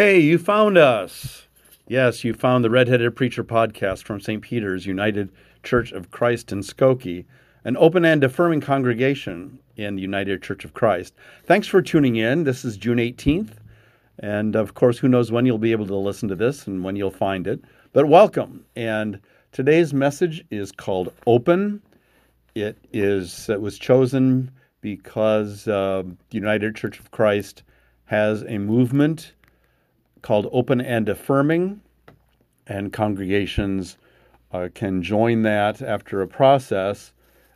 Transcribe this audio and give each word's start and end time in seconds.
Hey, 0.00 0.18
you 0.18 0.38
found 0.38 0.78
us. 0.78 1.46
Yes, 1.86 2.24
you 2.24 2.32
found 2.32 2.64
the 2.64 2.70
Redheaded 2.70 3.14
Preacher 3.14 3.44
podcast 3.44 4.04
from 4.04 4.18
St. 4.18 4.40
Peter's 4.40 4.86
United 4.86 5.30
Church 5.62 5.92
of 5.92 6.10
Christ 6.10 6.52
in 6.52 6.60
Skokie, 6.60 7.26
an 7.66 7.76
open 7.76 8.06
and 8.06 8.24
affirming 8.24 8.62
congregation 8.62 9.58
in 9.76 9.96
the 9.96 10.00
United 10.00 10.42
Church 10.42 10.64
of 10.64 10.72
Christ. 10.72 11.12
Thanks 11.44 11.66
for 11.66 11.82
tuning 11.82 12.16
in. 12.16 12.44
This 12.44 12.64
is 12.64 12.78
June 12.78 12.96
18th. 12.96 13.50
And 14.20 14.56
of 14.56 14.72
course, 14.72 14.96
who 14.96 15.06
knows 15.06 15.30
when 15.30 15.44
you'll 15.44 15.58
be 15.58 15.72
able 15.72 15.86
to 15.88 15.96
listen 15.96 16.30
to 16.30 16.34
this 16.34 16.66
and 16.66 16.82
when 16.82 16.96
you'll 16.96 17.10
find 17.10 17.46
it. 17.46 17.62
But 17.92 18.08
welcome. 18.08 18.64
And 18.76 19.20
today's 19.52 19.92
message 19.92 20.42
is 20.50 20.72
called 20.72 21.12
Open. 21.26 21.82
It 22.54 22.78
is 22.90 23.50
it 23.50 23.60
was 23.60 23.78
chosen 23.78 24.50
because 24.80 25.68
uh, 25.68 26.04
the 26.04 26.38
United 26.38 26.74
Church 26.74 26.98
of 26.98 27.10
Christ 27.10 27.64
has 28.06 28.44
a 28.44 28.56
movement 28.56 29.34
called 30.22 30.48
Open 30.52 30.80
and 30.80 31.08
Affirming, 31.08 31.80
and 32.66 32.92
congregations 32.92 33.96
uh, 34.52 34.68
can 34.74 35.02
join 35.02 35.42
that 35.42 35.82
after 35.82 36.22
a 36.22 36.28
process 36.28 37.12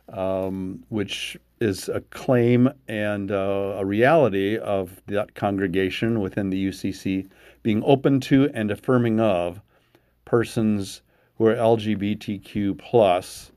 um, 0.09 0.83
which 0.89 1.37
is 1.59 1.89
a 1.89 2.01
claim 2.01 2.69
and 2.87 3.31
uh, 3.31 3.75
a 3.77 3.85
reality 3.85 4.57
of 4.57 5.01
that 5.07 5.35
congregation 5.35 6.19
within 6.19 6.49
the 6.49 6.67
UCC 6.67 7.29
being 7.63 7.81
open 7.85 8.19
to 8.19 8.49
and 8.53 8.69
affirming 8.69 9.19
of 9.19 9.61
persons 10.25 11.01
who 11.37 11.45
are 11.45 11.55
LGBTQ 11.55 12.77
plus. 12.77 13.51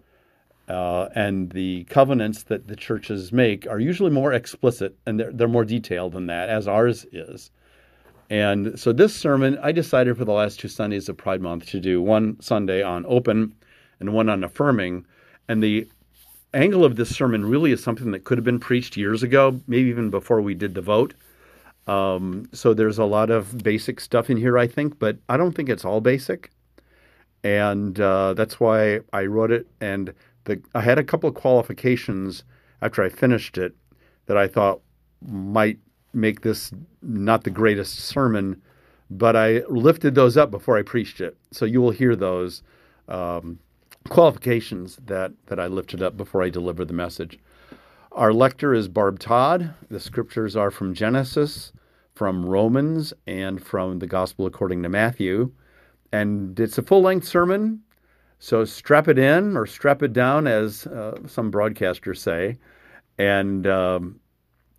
Uh, 0.69 1.09
and 1.15 1.51
the 1.53 1.85
covenants 1.85 2.43
that 2.43 2.69
the 2.69 2.77
churches 2.77 3.33
make 3.33 3.67
are 3.67 3.81
usually 3.81 4.11
more 4.11 4.35
explicit 4.35 4.95
and 5.07 5.19
they're, 5.19 5.33
they're 5.33 5.49
more 5.49 5.65
detailed 5.65 6.13
than 6.13 6.27
that, 6.27 6.51
as 6.51 6.69
ours 6.69 7.07
is. 7.11 7.51
And 8.31 8.79
so 8.79 8.93
this 8.93 9.15
sermon, 9.15 9.59
I 9.63 9.73
decided 9.73 10.17
for 10.17 10.25
the 10.25 10.33
last 10.33 10.61
two 10.61 10.69
Sundays 10.69 11.09
of 11.09 11.17
Pride 11.17 11.41
Month 11.41 11.67
to 11.67 11.81
do 11.81 12.03
one 12.03 12.39
Sunday 12.41 12.83
on 12.83 13.07
open 13.09 13.55
and 14.01 14.13
one 14.13 14.29
on 14.29 14.45
affirming. 14.45 15.07
And 15.49 15.63
the 15.63 15.89
angle 16.53 16.85
of 16.85 16.97
this 16.97 17.15
sermon 17.15 17.47
really 17.47 17.73
is 17.73 17.83
something 17.83 18.11
that 18.11 18.25
could 18.25 18.39
have 18.39 18.45
been 18.45 18.61
preached 18.61 18.97
years 18.97 19.23
ago, 19.23 19.61
maybe 19.67 19.89
even 19.89 20.11
before 20.11 20.41
we 20.43 20.55
did 20.55 20.75
the 20.75 20.83
vote. 20.83 21.15
Um, 21.87 22.49
so 22.53 22.75
there's 22.75 22.99
a 22.99 23.05
lot 23.05 23.31
of 23.31 23.59
basic 23.59 23.99
stuff 23.99 24.29
in 24.29 24.37
here, 24.37 24.59
I 24.59 24.67
think, 24.67 24.99
but 24.99 25.17
I 25.31 25.39
don't 25.39 25.53
think 25.53 25.71
it's 25.71 25.87
all 25.87 26.03
basic. 26.03 26.51
And 27.43 27.99
uh, 27.99 28.35
that's 28.35 28.61
why 28.61 29.01
I 29.13 29.25
wrote 29.25 29.51
it. 29.51 29.67
And 29.81 30.13
the, 30.45 30.61
I 30.75 30.83
had 30.83 30.99
a 30.99 31.05
couple 31.05 31.31
of 31.31 31.35
qualifications 31.35 32.45
after 32.83 33.03
I 33.03 33.09
finished 33.09 33.57
it 33.57 33.75
that 34.27 34.37
I 34.37 34.49
thought 34.49 34.83
might 35.27 35.79
make 36.13 36.41
this 36.41 36.73
not 37.03 37.45
the 37.45 37.51
greatest 37.51 37.97
sermon, 37.97 38.61
but 39.11 39.37
I 39.37 39.63
lifted 39.69 40.15
those 40.15 40.37
up 40.37 40.51
before 40.51 40.79
I 40.79 40.83
preached 40.83 41.21
it. 41.21 41.37
So 41.51 41.65
you 41.65 41.81
will 41.81 41.91
hear 41.91 42.17
those 42.17 42.63
um, 43.09 43.59
qualifications 44.09 44.99
that, 45.07 45.33
that 45.47 45.61
I 45.61 45.67
lifted 45.67 46.03
up 46.03 46.17
before 46.17 46.43
I 46.43 46.51
deliver 46.51 46.85
the 46.85 46.93
message. 46.93 47.39
Our 48.13 48.33
lector 48.33 48.75
is 48.75 48.89
Barb 48.89 49.19
Todd. 49.19 49.75
The 49.91 50.01
scriptures 50.01 50.57
are 50.57 50.71
from 50.71 50.95
Genesis, 50.95 51.73
from 52.15 52.45
Romans, 52.45 53.13
and 53.27 53.63
from 53.63 53.99
the 53.99 54.07
Gospel 54.07 54.47
according 54.47 54.83
to 54.83 54.89
Matthew. 54.89 55.53
And 56.11 56.59
it's 56.59 56.79
a 56.79 56.83
full 56.83 57.03
length 57.03 57.27
sermon, 57.27 57.83
so 58.39 58.65
strap 58.65 59.09
it 59.09 59.19
in 59.19 59.57
or 59.57 59.67
strap 59.67 60.03
it 60.03 60.13
down, 60.13 60.47
as 60.47 60.87
uh, 60.87 61.19
some 61.27 61.53
broadcasters 61.53 62.19
say. 62.19 62.57
And 63.19 63.67
um, 63.67 64.21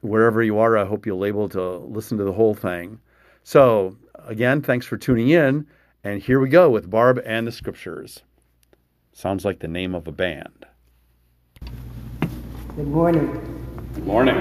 wherever 0.01 0.41
you 0.41 0.59
are, 0.59 0.77
I 0.77 0.85
hope 0.85 1.05
you'll 1.05 1.21
be 1.21 1.27
able 1.27 1.49
to 1.49 1.77
listen 1.77 2.17
to 2.17 2.23
the 2.23 2.33
whole 2.33 2.53
thing. 2.53 2.99
So, 3.43 3.97
again, 4.27 4.61
thanks 4.61 4.85
for 4.85 4.97
tuning 4.97 5.29
in. 5.29 5.67
And 6.03 6.21
here 6.21 6.39
we 6.39 6.49
go 6.49 6.69
with 6.69 6.89
Barb 6.89 7.21
and 7.25 7.45
the 7.45 7.51
Scriptures. 7.51 8.21
Sounds 9.11 9.43
like 9.43 9.59
the 9.59 9.67
name 9.67 9.93
of 9.93 10.07
a 10.07 10.11
band. 10.11 10.65
Good 12.75 12.87
morning. 12.87 13.27
Good 13.93 14.05
morning. 14.05 14.35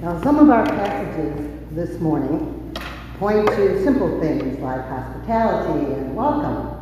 Now, 0.00 0.22
some 0.22 0.38
of 0.38 0.48
our 0.48 0.64
passages 0.64 1.50
this 1.72 2.00
morning 2.00 2.74
point 3.18 3.46
to 3.48 3.82
simple 3.82 4.20
things 4.20 4.58
like 4.60 4.86
hospitality 4.88 5.92
and 5.92 6.16
welcome. 6.16 6.72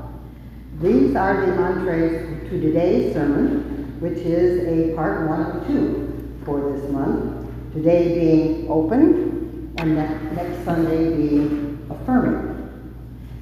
These 0.81 1.17
are 1.17 1.47
the 1.47 1.57
entrees 1.57 2.49
to 2.51 2.61
today's 2.61 3.15
sermon, 3.15 3.97
which 4.01 4.19
is 4.19 4.67
a 4.67 4.95
part 4.95 5.29
one 5.29 5.41
of 5.41 5.67
two 5.67 6.04
for 6.45 6.73
this 6.73 6.91
month. 6.91 7.47
Today 7.73 8.19
being 8.19 8.71
open, 8.71 9.75
and 9.79 9.97
next 9.97 10.65
Sunday 10.65 11.17
being 11.17 11.87
affirming. 11.91 12.53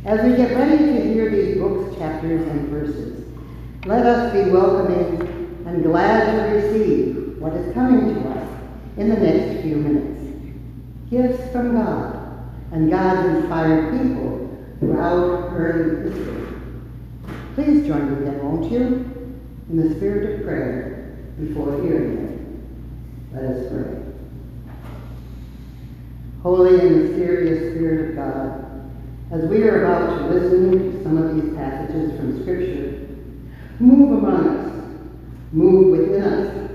As 0.05 0.23
we 0.23 0.37
get 0.37 0.57
ready 0.57 0.79
to 0.79 1.13
hear 1.13 1.31
these 1.31 1.59
books, 1.59 1.97
chapters, 1.97 2.47
and 2.49 2.69
verses, 2.69 3.25
let 3.85 4.07
us 4.07 4.33
be 4.33 4.51
welcoming 4.51 5.63
and 5.67 5.83
glad 5.83 6.33
to 6.33 6.55
receive 6.55 7.39
what 7.39 7.53
is 7.55 7.73
coming 7.75 8.15
to 8.15 8.31
us 8.31 8.49
in 8.97 9.09
the 9.09 9.17
next 9.17 9.63
few 9.63 9.77
minutes. 9.77 10.21
Gifts 11.11 11.53
from 11.53 11.77
God 11.77 12.19
and 12.73 12.91
God's 12.91 13.37
inspired 13.37 13.93
people 13.93 14.59
throughout 14.79 15.53
early 15.53 16.11
history. 16.11 16.47
Please 17.55 17.87
join 17.87 18.15
me 18.15 18.25
then, 18.25 18.43
won't 18.43 18.73
you, 18.73 18.81
in 19.69 19.77
the 19.77 19.95
spirit 19.95 20.41
of 20.41 20.47
prayer 20.47 21.19
before 21.39 21.83
hearing 21.83 22.19
it. 22.19 22.32
Let 23.35 23.45
us 23.45 23.73
pray. 23.73 24.03
Holy 26.43 26.81
and 26.81 27.03
mysterious 27.03 27.73
Spirit 27.73 28.11
of 28.11 28.17
God, 28.17 28.91
as 29.31 29.49
we 29.49 29.63
are 29.63 29.85
about 29.85 30.19
to 30.19 30.35
listen 30.35 30.93
to 30.93 31.03
some 31.03 31.17
of 31.17 31.35
these 31.35 31.55
passages 31.55 32.19
from 32.19 32.43
Scripture, 32.43 33.09
move 33.79 34.19
among 34.19 34.49
us, 34.49 34.99
move 35.53 35.99
within 35.99 36.23
us. 36.23 36.71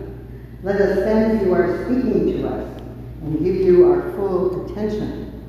Let 0.64 0.82
us 0.82 0.98
sense 1.00 1.44
you 1.44 1.54
are 1.54 1.86
speaking 1.86 2.26
to 2.26 2.48
us 2.48 2.82
and 3.22 3.38
give 3.44 3.58
you 3.58 3.92
our 3.92 4.12
full 4.14 4.66
attention. 4.66 5.48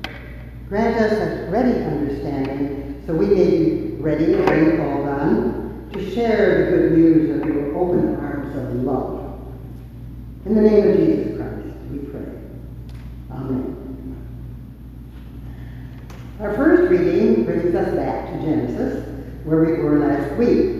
Grant 0.67 1.01
us 1.01 1.13
a 1.13 1.49
ready 1.49 1.83
understanding 1.83 3.01
so 3.07 3.15
we 3.15 3.25
may 3.25 3.57
be 3.57 3.95
ready 3.95 4.35
when 4.35 4.77
called 4.77 5.07
on 5.07 5.89
to 5.91 6.13
share 6.13 6.65
the 6.65 6.77
good 6.77 6.91
news 6.91 7.41
of 7.41 7.47
your 7.47 7.75
open 7.75 8.15
arms 8.17 8.55
of 8.55 8.75
love. 8.83 9.18
In 10.45 10.55
the 10.55 10.61
name 10.61 10.87
of 10.87 10.95
Jesus 10.95 11.35
Christ, 11.35 11.77
we 11.91 11.97
pray. 12.09 12.25
Amen. 13.29 13.75
Our 16.39 16.55
first 16.55 16.89
reading 16.89 17.43
brings 17.43 17.75
us 17.75 17.93
back 17.93 18.31
to 18.31 18.41
Genesis, 18.41 19.05
where 19.43 19.65
we 19.65 19.73
were 19.83 19.99
last 19.99 20.37
week. 20.37 20.77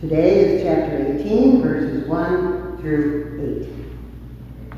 Today 0.00 0.38
is 0.38 0.62
chapter 0.62 1.18
18, 1.18 1.60
verses 1.60 2.06
1 2.06 2.78
through 2.78 3.66
8. 4.70 4.76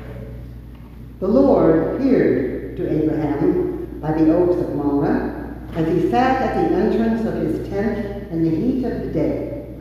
The 1.19 1.27
Lord 1.27 1.95
appeared 1.95 2.77
to 2.77 3.03
Abraham 3.03 3.99
by 4.01 4.13
the 4.13 4.35
oaks 4.35 4.59
of 4.59 4.75
Mamre 4.75 5.59
as 5.75 5.87
he 5.87 6.09
sat 6.09 6.41
at 6.41 6.55
the 6.55 6.75
entrance 6.75 7.23
of 7.27 7.35
his 7.35 7.69
tent 7.69 8.31
in 8.31 8.43
the 8.43 8.49
heat 8.49 8.83
of 8.83 9.01
the 9.03 9.11
day. 9.11 9.75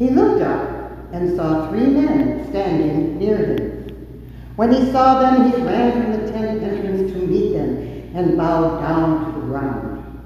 He 0.00 0.10
looked 0.10 0.42
up 0.42 0.73
and 1.14 1.36
saw 1.36 1.70
three 1.70 1.86
men 1.86 2.44
standing 2.48 3.18
near 3.18 3.36
him. 3.36 3.70
When 4.56 4.72
he 4.72 4.90
saw 4.90 5.20
them, 5.20 5.52
he 5.52 5.62
ran 5.62 5.92
from 5.92 6.12
the 6.12 6.32
tent 6.32 6.62
entrance 6.62 7.12
to 7.12 7.18
meet 7.18 7.52
them 7.52 8.10
and 8.14 8.36
bowed 8.36 8.80
down 8.80 9.24
to 9.26 9.40
the 9.40 9.46
ground. 9.46 10.20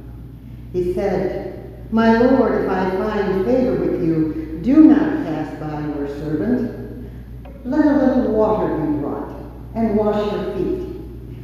He 0.73 0.95
said, 0.95 1.93
My 1.93 2.19
Lord, 2.19 2.63
if 2.63 2.71
I 2.71 2.91
find 2.97 3.45
favor 3.45 3.77
with 3.77 4.03
you, 4.03 4.61
do 4.63 4.85
not 4.85 5.25
pass 5.27 5.61
by 5.61 5.81
your 5.95 6.09
servant. 6.21 7.11
Let 7.65 7.85
a 7.85 8.07
little 8.07 8.33
water 8.33 8.75
be 8.79 8.99
brought, 8.99 9.43
and 9.75 9.95
wash 9.95 10.33
your 10.33 10.55
feet, 10.55 10.89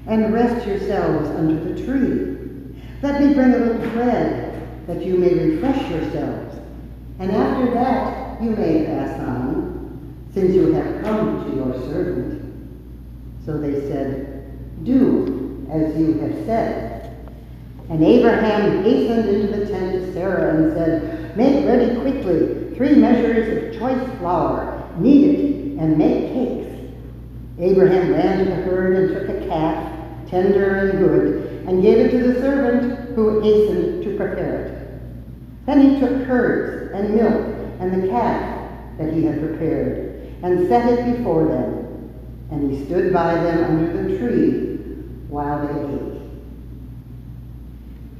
and 0.06 0.32
rest 0.32 0.66
yourselves 0.66 1.28
under 1.30 1.62
the 1.62 1.84
tree. 1.84 2.72
Let 3.02 3.20
me 3.20 3.34
bring 3.34 3.52
a 3.52 3.58
little 3.58 3.90
bread, 3.90 4.86
that 4.86 5.04
you 5.04 5.18
may 5.18 5.34
refresh 5.34 5.90
yourselves, 5.90 6.56
and 7.18 7.30
after 7.30 7.74
that 7.74 8.23
you 8.44 8.50
may 8.50 8.84
pass 8.84 9.18
on, 9.20 10.28
since 10.34 10.54
you 10.54 10.72
have 10.72 11.02
come 11.02 11.44
to 11.44 11.56
your 11.56 11.72
servant. 11.88 12.42
So 13.46 13.58
they 13.58 13.88
said, 13.88 14.84
Do 14.84 15.66
as 15.70 15.96
you 15.96 16.18
have 16.18 16.44
said. 16.44 17.26
And 17.88 18.04
Abraham 18.04 18.84
hastened 18.84 19.28
into 19.28 19.58
the 19.58 19.66
tent 19.66 19.96
of 19.96 20.14
Sarah 20.14 20.56
and 20.56 20.72
said, 20.74 21.36
Make 21.36 21.64
ready 21.66 21.98
quickly 22.00 22.74
three 22.76 22.94
measures 22.96 23.74
of 23.74 23.80
choice 23.80 24.18
flour, 24.18 24.90
knead 24.98 25.38
it, 25.38 25.78
and 25.78 25.96
make 25.96 26.32
cakes. 26.32 26.70
Abraham 27.58 28.12
ran 28.12 28.38
to 28.38 28.44
the 28.44 28.56
herd 28.56 28.96
and 28.96 29.08
took 29.14 29.36
a 29.36 29.46
calf, 29.48 30.28
tender 30.28 30.90
and 30.90 30.98
good, 30.98 31.64
and 31.66 31.82
gave 31.82 31.98
it 31.98 32.10
to 32.10 32.32
the 32.32 32.40
servant 32.40 33.14
who 33.14 33.40
hastened 33.40 34.04
to 34.04 34.16
prepare 34.16 34.66
it. 34.66 35.66
Then 35.66 35.80
he 35.80 36.00
took 36.00 36.26
curds 36.26 36.92
and 36.94 37.14
milk 37.14 37.53
and 37.80 38.02
the 38.02 38.08
calf 38.08 38.70
that 38.98 39.12
he 39.12 39.24
had 39.24 39.40
prepared, 39.40 40.34
and 40.42 40.68
set 40.68 40.88
it 40.88 41.16
before 41.16 41.46
them. 41.46 41.80
And 42.50 42.70
he 42.70 42.84
stood 42.84 43.12
by 43.12 43.34
them 43.34 43.64
under 43.64 44.02
the 44.02 44.18
tree 44.18 44.76
while 45.28 45.66
they 45.66 45.94
ate. 45.94 46.14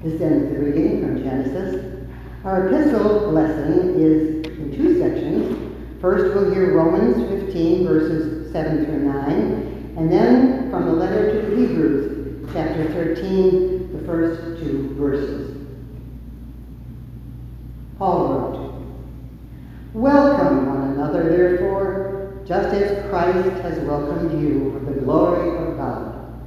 This 0.02 0.20
ends 0.20 0.52
the 0.52 0.58
reading 0.58 1.00
from 1.00 1.22
Genesis. 1.22 2.04
Our 2.44 2.68
epistle 2.68 3.30
lesson 3.30 3.94
is 4.00 4.46
in 4.58 4.76
two 4.76 4.98
sections. 4.98 5.56
First, 6.00 6.34
we'll 6.34 6.52
hear 6.52 6.74
Romans 6.74 7.16
15, 7.30 7.86
verses 7.86 8.52
7 8.52 8.84
through 8.84 9.00
9, 9.00 9.94
and 9.96 10.12
then 10.12 10.70
from 10.70 10.84
the 10.86 10.92
letter 10.92 11.32
to 11.32 11.48
the 11.48 11.56
Hebrews, 11.56 12.50
chapter 12.52 12.84
13, 12.92 13.98
the 13.98 14.04
first 14.04 14.60
two 14.62 14.94
verses. 14.98 15.56
Paul 17.98 18.28
wrote, 18.28 18.53
Welcome 19.94 20.66
one 20.66 20.90
another, 20.90 21.22
therefore, 21.28 22.42
just 22.44 22.74
as 22.74 23.08
Christ 23.08 23.60
has 23.62 23.78
welcomed 23.86 24.42
you 24.42 24.72
for 24.72 24.80
the 24.92 25.00
glory 25.00 25.56
of 25.56 25.76
God. 25.76 26.42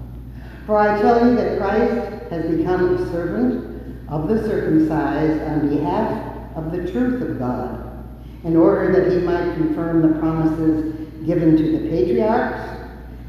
For 0.65 0.75
I 0.75 1.01
tell 1.01 1.25
you 1.25 1.33
that 1.37 1.57
Christ 1.57 2.29
has 2.29 2.53
become 2.53 2.97
a 2.97 3.09
servant 3.09 4.09
of 4.09 4.27
the 4.27 4.45
circumcised 4.45 5.41
on 5.43 5.69
behalf 5.69 6.57
of 6.57 6.73
the 6.73 6.91
truth 6.91 7.21
of 7.21 7.39
God, 7.39 8.05
in 8.43 8.57
order 8.57 8.91
that 8.91 9.17
he 9.17 9.19
might 9.19 9.55
confirm 9.55 10.01
the 10.01 10.19
promises 10.19 10.93
given 11.25 11.55
to 11.55 11.71
the 11.71 11.89
patriarchs, 11.89 12.81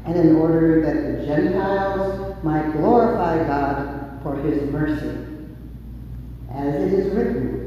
and 0.03 0.17
in 0.17 0.35
order 0.35 0.81
that 0.81 1.17
the 1.17 1.25
Gentiles 1.25 2.43
might 2.43 2.73
glorify 2.73 3.41
God 3.47 4.21
for 4.21 4.35
his 4.35 4.69
mercy. 4.69 5.17
As 6.51 6.75
it 6.75 6.91
is 6.91 7.13
written, 7.15 7.58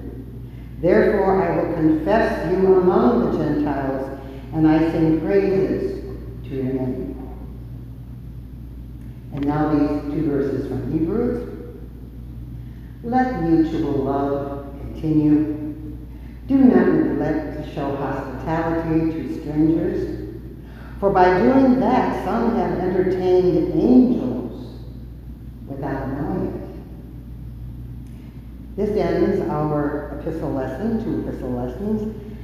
Therefore 0.82 1.40
I 1.40 1.56
will 1.56 1.75
confess 1.75 2.50
you 2.50 2.75
among 2.75 3.31
the 3.31 3.38
Gentiles, 3.38 4.19
and 4.52 4.67
I 4.67 4.90
sing 4.90 5.20
praises 5.20 6.05
to 6.43 6.55
your 6.56 6.64
name. 6.64 7.12
And 9.32 9.46
now 9.46 9.69
these 9.73 10.12
two 10.12 10.26
verses 10.29 10.67
from 10.67 10.93
Hebrews. 10.93 11.49
Let 13.05 13.43
mutual 13.44 13.93
love 13.93 14.75
continue. 14.81 15.76
Do 16.49 16.56
not 16.56 16.88
neglect 16.88 17.58
to 17.58 17.75
show 17.75 17.94
hospitality 17.96 19.12
to 19.12 19.40
strangers, 19.40 20.34
for 20.99 21.11
by 21.11 21.38
doing 21.38 21.79
that 21.79 22.25
some 22.25 22.56
have 22.56 22.79
entertained 22.81 23.73
angels 23.81 24.81
without 25.69 26.08
knowing 26.08 26.26
it. 26.31 26.31
This 28.74 28.96
ends 28.96 29.46
our 29.50 30.19
epistle 30.19 30.50
lesson, 30.54 31.04
two 31.04 31.28
epistle 31.28 31.50
lessons. 31.50 32.34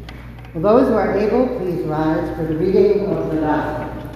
For 0.52 0.60
those 0.60 0.88
who 0.88 0.94
are 0.94 1.16
able, 1.16 1.46
please 1.56 1.86
rise 1.86 2.36
for 2.36 2.44
the 2.44 2.54
reading 2.54 3.06
of 3.06 3.34
the 3.34 3.40
Gospel. 3.40 4.10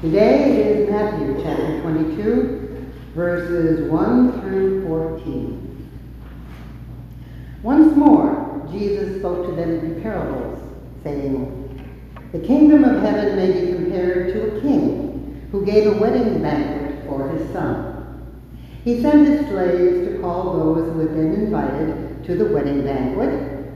Today 0.00 0.62
is 0.62 0.88
Matthew 0.88 1.42
chapter 1.42 1.80
22, 1.82 2.92
verses 3.16 3.90
1 3.90 4.40
through 4.40 4.86
14. 4.86 5.90
Once 7.64 7.96
more, 7.96 8.68
Jesus 8.70 9.18
spoke 9.18 9.48
to 9.48 9.52
them 9.56 9.80
in 9.80 10.00
parables, 10.00 10.60
saying, 11.02 11.90
The 12.30 12.38
kingdom 12.38 12.84
of 12.84 13.02
heaven 13.02 13.34
may 13.34 13.50
be 13.50 13.72
compared 13.72 14.32
to 14.32 14.58
a 14.58 14.60
king 14.60 15.48
who 15.50 15.66
gave 15.66 15.88
a 15.88 15.98
wedding 15.98 16.40
banquet 16.40 17.04
for 17.08 17.28
his 17.30 17.52
son. 17.52 17.95
He 18.86 19.02
sent 19.02 19.26
his 19.26 19.48
slaves 19.48 20.06
to 20.06 20.20
call 20.20 20.52
those 20.52 20.92
who 20.92 21.00
had 21.00 21.12
been 21.12 21.34
invited 21.34 22.22
to 22.24 22.36
the 22.36 22.54
wedding 22.54 22.84
banquet, 22.84 23.66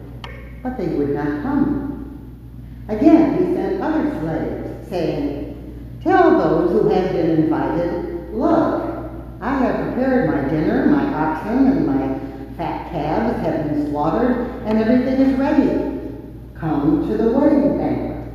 but 0.62 0.78
they 0.78 0.86
would 0.86 1.10
not 1.10 1.42
come. 1.42 2.86
Again, 2.86 3.36
he 3.36 3.54
sent 3.56 3.82
other 3.82 4.08
slaves, 4.20 4.88
saying, 4.88 5.98
Tell 6.00 6.38
those 6.38 6.70
who 6.70 6.88
have 6.90 7.10
been 7.10 7.42
invited, 7.42 8.32
look, 8.32 9.10
I 9.40 9.58
have 9.58 9.94
prepared 9.94 10.30
my 10.30 10.48
dinner, 10.48 10.86
my 10.86 11.12
oxen 11.12 11.66
and 11.66 11.86
my 11.88 12.56
fat 12.56 12.92
calves 12.92 13.44
have 13.44 13.64
been 13.64 13.90
slaughtered, 13.90 14.62
and 14.64 14.78
everything 14.78 15.26
is 15.26 15.36
ready. 15.36 16.08
Come 16.54 17.08
to 17.08 17.16
the 17.16 17.32
wedding 17.32 17.78
banquet. 17.78 18.32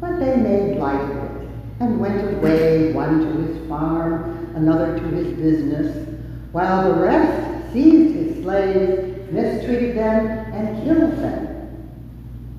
But 0.00 0.18
they 0.18 0.34
made 0.34 0.78
light 0.78 1.00
of 1.00 1.42
it, 1.42 1.48
and 1.78 2.00
went 2.00 2.38
away, 2.38 2.92
one 2.92 3.20
to 3.20 3.52
his 3.52 3.68
farm, 3.68 4.39
another 4.54 4.98
to 4.98 5.04
his 5.08 5.32
business, 5.34 6.08
while 6.52 6.92
the 6.92 7.00
rest 7.00 7.72
seized 7.72 8.14
his 8.14 8.42
slaves, 8.42 9.32
mistreated 9.32 9.96
them, 9.96 10.26
and 10.52 10.84
killed 10.84 11.18
them. 11.18 11.50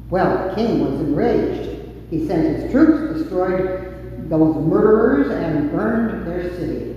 Well, 0.10 0.50
the 0.50 0.56
king 0.56 0.84
was 0.84 1.00
enraged. 1.02 1.70
He 2.10 2.28
sent 2.28 2.56
his 2.58 2.72
troops, 2.72 3.20
destroyed 3.20 4.30
those 4.30 4.56
murderers 4.66 5.32
and 5.32 5.72
burned 5.72 6.28
their 6.28 6.50
city. 6.56 6.96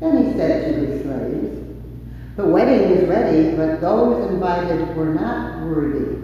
Then 0.00 0.24
he 0.24 0.36
said 0.36 0.74
to 0.74 0.86
his 0.86 1.02
slaves, 1.02 1.58
The 2.36 2.46
wedding 2.46 2.90
is 2.90 3.08
ready, 3.08 3.56
but 3.56 3.80
those 3.80 4.30
invited 4.30 4.96
were 4.96 5.14
not 5.14 5.62
worthy. 5.62 6.16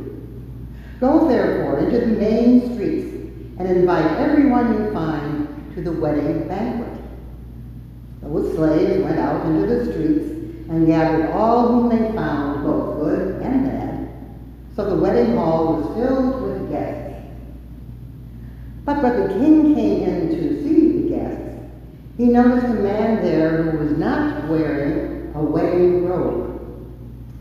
Go 1.00 1.28
therefore 1.28 1.80
into 1.80 1.98
the 1.98 2.06
main 2.06 2.74
streets 2.74 3.14
and 3.58 3.68
invite 3.68 4.18
everyone 4.18 4.72
you 4.72 4.92
find 4.92 5.74
to 5.74 5.82
the 5.82 5.92
wedding 5.92 6.48
banquet. 6.48 6.83
Those 8.24 8.54
slaves 8.56 9.04
went 9.04 9.18
out 9.18 9.46
into 9.46 9.66
the 9.66 9.84
streets 9.92 10.30
and 10.68 10.86
gathered 10.86 11.30
all 11.30 11.68
whom 11.68 11.88
they 11.90 12.12
found, 12.12 12.64
both 12.64 12.98
good 12.98 13.42
and 13.42 13.66
bad. 13.66 14.08
So 14.74 14.90
the 14.90 14.96
wedding 14.96 15.36
hall 15.36 15.76
was 15.76 15.96
filled 15.96 16.42
with 16.42 16.70
guests. 16.70 17.26
But 18.84 19.02
when 19.02 19.20
the 19.20 19.34
king 19.34 19.74
came 19.74 20.02
in 20.02 20.28
to 20.30 20.62
see 20.62 21.02
the 21.02 21.08
guests, 21.16 21.60
he 22.16 22.24
noticed 22.24 22.66
a 22.66 22.74
man 22.74 23.22
there 23.22 23.62
who 23.62 23.78
was 23.78 23.98
not 23.98 24.48
wearing 24.48 25.32
a 25.34 25.42
wedding 25.42 26.06
robe. 26.06 26.60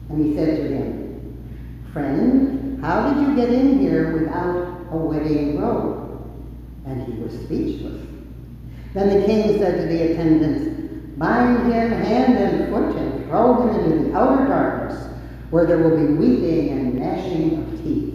And 0.09 0.25
he 0.25 0.35
said 0.35 0.57
to 0.57 0.67
him, 0.67 1.89
Friend, 1.91 2.83
how 2.83 3.13
did 3.13 3.27
you 3.27 3.35
get 3.35 3.53
in 3.53 3.79
here 3.79 4.13
without 4.19 4.87
a 4.91 4.97
wedding 4.97 5.61
robe? 5.61 6.27
And 6.85 7.01
he 7.03 7.19
was 7.21 7.33
speechless. 7.45 8.05
Then 8.93 9.21
the 9.21 9.25
king 9.25 9.57
said 9.57 9.81
to 9.81 9.87
the 9.87 10.11
attendants, 10.11 10.72
Bind 11.23 11.71
him 11.71 11.89
hand 11.89 12.37
and 12.37 12.69
foot 12.69 12.97
and 12.97 13.25
throw 13.27 13.61
him 13.61 13.79
into 13.79 14.09
the 14.09 14.13
outer 14.13 14.45
darkness, 14.45 15.07
where 15.51 15.65
there 15.65 15.77
will 15.77 15.95
be 15.95 16.15
weeping 16.15 16.71
and 16.71 16.95
gnashing 16.95 17.63
of 17.63 17.81
teeth. 17.81 18.13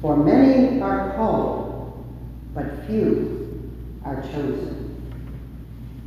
For 0.00 0.16
many 0.16 0.80
are 0.80 1.14
called, 1.14 2.06
but 2.54 2.86
few 2.86 3.70
are 4.02 4.22
chosen. 4.22 4.96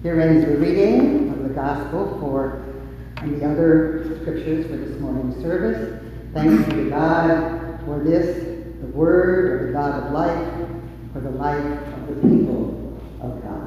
Here 0.02 0.20
ends 0.20 0.48
the 0.48 0.58
reading 0.58 1.30
of 1.30 1.44
the 1.44 1.50
Gospel 1.50 2.18
for 2.20 2.66
and 3.18 3.40
the 3.40 3.46
other 3.46 4.20
scriptures 4.22 4.66
for 4.66 4.78
this 4.78 5.00
morning's 5.00 5.40
service. 5.44 6.04
Thanks 6.34 6.66
be 6.70 6.86
to 6.86 6.90
God 6.90 7.82
for 7.86 8.00
this, 8.04 8.36
the 8.82 8.88
Word 8.88 9.62
of 9.62 9.68
the 9.68 9.74
God 9.74 10.08
of 10.08 10.12
life, 10.12 10.70
for 11.14 11.20
the 11.20 11.30
life 11.30 11.64
of 11.64 12.08
the 12.08 12.16
people 12.28 13.00
of 13.22 13.44
God. 13.44 13.60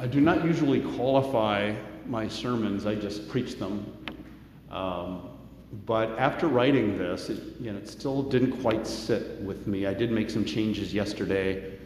I 0.00 0.06
do 0.06 0.18
not 0.18 0.46
usually 0.46 0.80
qualify 0.80 1.74
my 2.06 2.26
sermons, 2.26 2.86
I 2.86 2.94
just 2.94 3.28
preach 3.28 3.56
them. 3.56 3.84
Um, 4.70 5.28
but 5.84 6.18
after 6.18 6.48
writing 6.48 6.96
this, 6.96 7.28
it, 7.28 7.42
you 7.60 7.70
know, 7.70 7.76
it 7.76 7.86
still 7.86 8.22
didn't 8.22 8.62
quite 8.62 8.86
sit 8.86 9.38
with 9.42 9.66
me. 9.66 9.84
I 9.84 9.92
did 9.92 10.10
make 10.10 10.30
some 10.30 10.42
changes 10.42 10.94
yesterday, 10.94 11.78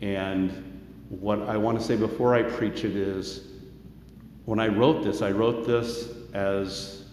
and 0.00 0.80
what 1.10 1.42
I 1.42 1.56
want 1.56 1.78
to 1.78 1.84
say 1.84 1.94
before 1.94 2.34
I 2.34 2.42
preach 2.42 2.82
it 2.82 2.96
is 2.96 3.46
when 4.46 4.58
I 4.58 4.66
wrote 4.66 5.04
this, 5.04 5.22
I 5.22 5.30
wrote 5.30 5.64
this 5.64 6.08
as, 6.34 7.04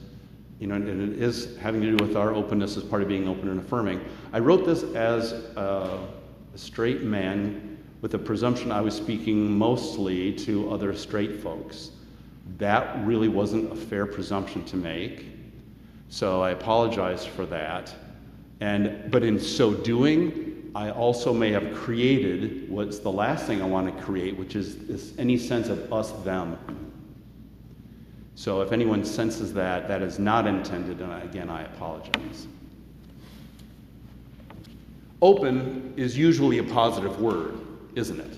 you 0.60 0.66
know, 0.66 0.74
and 0.74 1.14
it 1.14 1.22
is 1.22 1.56
having 1.58 1.82
to 1.82 1.96
do 1.96 2.04
with 2.04 2.18
our 2.18 2.34
openness 2.34 2.78
as 2.78 2.84
part 2.84 3.04
of 3.04 3.08
being 3.08 3.28
open 3.28 3.48
and 3.50 3.60
affirming. 3.60 4.04
I 4.34 4.40
wrote 4.40 4.66
this 4.66 4.82
as 4.96 5.34
a, 5.34 6.08
a 6.56 6.58
straight 6.58 7.04
man 7.04 7.67
with 8.02 8.12
the 8.12 8.20
presumption 8.20 8.72
I 8.72 8.82
was 8.82 8.96
speaking 8.96 9.58
mostly 9.58 10.34
to 10.34 10.70
other 10.72 10.96
straight 10.96 11.42
folks. 11.42 11.92
That 12.58 13.06
really 13.06 13.28
wasn't 13.28 13.72
a 13.72 13.76
fair 13.76 14.06
presumption 14.06 14.64
to 14.66 14.78
make. 14.78 15.26
So 16.10 16.42
I 16.42 16.52
apologize 16.52 17.26
for 17.26 17.46
that. 17.48 17.94
And, 18.60 19.12
but 19.12 19.24
in 19.24 19.40
so 19.40 19.74
doing, 19.74 20.72
I 20.76 20.92
also 20.92 21.34
may 21.34 21.52
have 21.52 21.74
created 21.74 22.70
what's 22.70 23.00
the 23.00 23.12
last 23.12 23.46
thing 23.46 23.62
I 23.62 23.66
want 23.66 23.96
to 23.96 24.04
create, 24.04 24.38
which 24.38 24.56
is 24.56 24.78
this, 24.88 25.14
any 25.18 25.38
sense 25.38 25.70
of 25.70 25.92
us 25.92 26.12
them. 26.24 26.58
So 28.36 28.62
if 28.62 28.72
anyone 28.72 29.04
senses 29.04 29.54
that, 29.56 29.88
that 29.88 30.04
is 30.04 30.20
not 30.20 30.46
intended, 30.46 31.02
and 31.02 31.24
again, 31.24 31.50
I 31.50 31.64
apologize. 31.64 32.48
Open 35.22 35.94
is 35.98 36.16
usually 36.16 36.60
a 36.60 36.64
positive 36.64 37.20
word, 37.20 37.58
isn't 37.98 38.20
it? 38.20 38.38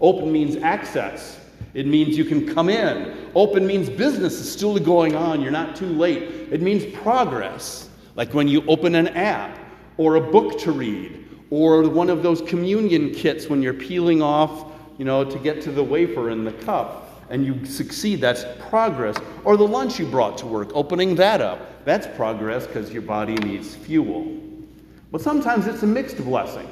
Open 0.00 0.30
means 0.30 0.56
access. 0.56 1.40
It 1.74 1.86
means 1.86 2.16
you 2.16 2.24
can 2.24 2.52
come 2.54 2.68
in. 2.68 3.30
Open 3.34 3.66
means 3.66 3.90
business 3.90 4.34
is 4.34 4.50
still 4.50 4.78
going 4.78 5.14
on. 5.14 5.40
You're 5.40 5.50
not 5.50 5.76
too 5.76 5.88
late. 5.88 6.22
It 6.50 6.62
means 6.62 6.84
progress, 6.96 7.90
like 8.14 8.32
when 8.32 8.48
you 8.48 8.64
open 8.66 8.94
an 8.94 9.08
app 9.08 9.58
or 9.98 10.16
a 10.16 10.20
book 10.20 10.58
to 10.60 10.72
read 10.72 11.28
or 11.50 11.88
one 11.88 12.10
of 12.10 12.22
those 12.22 12.42
communion 12.42 13.12
kits 13.12 13.48
when 13.48 13.62
you're 13.62 13.74
peeling 13.74 14.22
off, 14.22 14.72
you 14.98 15.04
know, 15.04 15.24
to 15.24 15.38
get 15.38 15.60
to 15.62 15.70
the 15.70 15.84
wafer 15.84 16.30
in 16.30 16.44
the 16.44 16.52
cup 16.52 17.24
and 17.28 17.44
you 17.44 17.64
succeed, 17.64 18.20
that's 18.20 18.44
progress. 18.68 19.16
Or 19.44 19.56
the 19.56 19.66
lunch 19.66 19.98
you 19.98 20.06
brought 20.06 20.38
to 20.38 20.46
work, 20.46 20.70
opening 20.74 21.14
that 21.16 21.40
up, 21.40 21.84
that's 21.84 22.06
progress 22.16 22.66
because 22.66 22.92
your 22.92 23.02
body 23.02 23.34
needs 23.34 23.74
fuel. 23.74 24.40
But 25.10 25.20
sometimes 25.20 25.66
it's 25.66 25.82
a 25.82 25.86
mixed 25.86 26.18
blessing, 26.18 26.68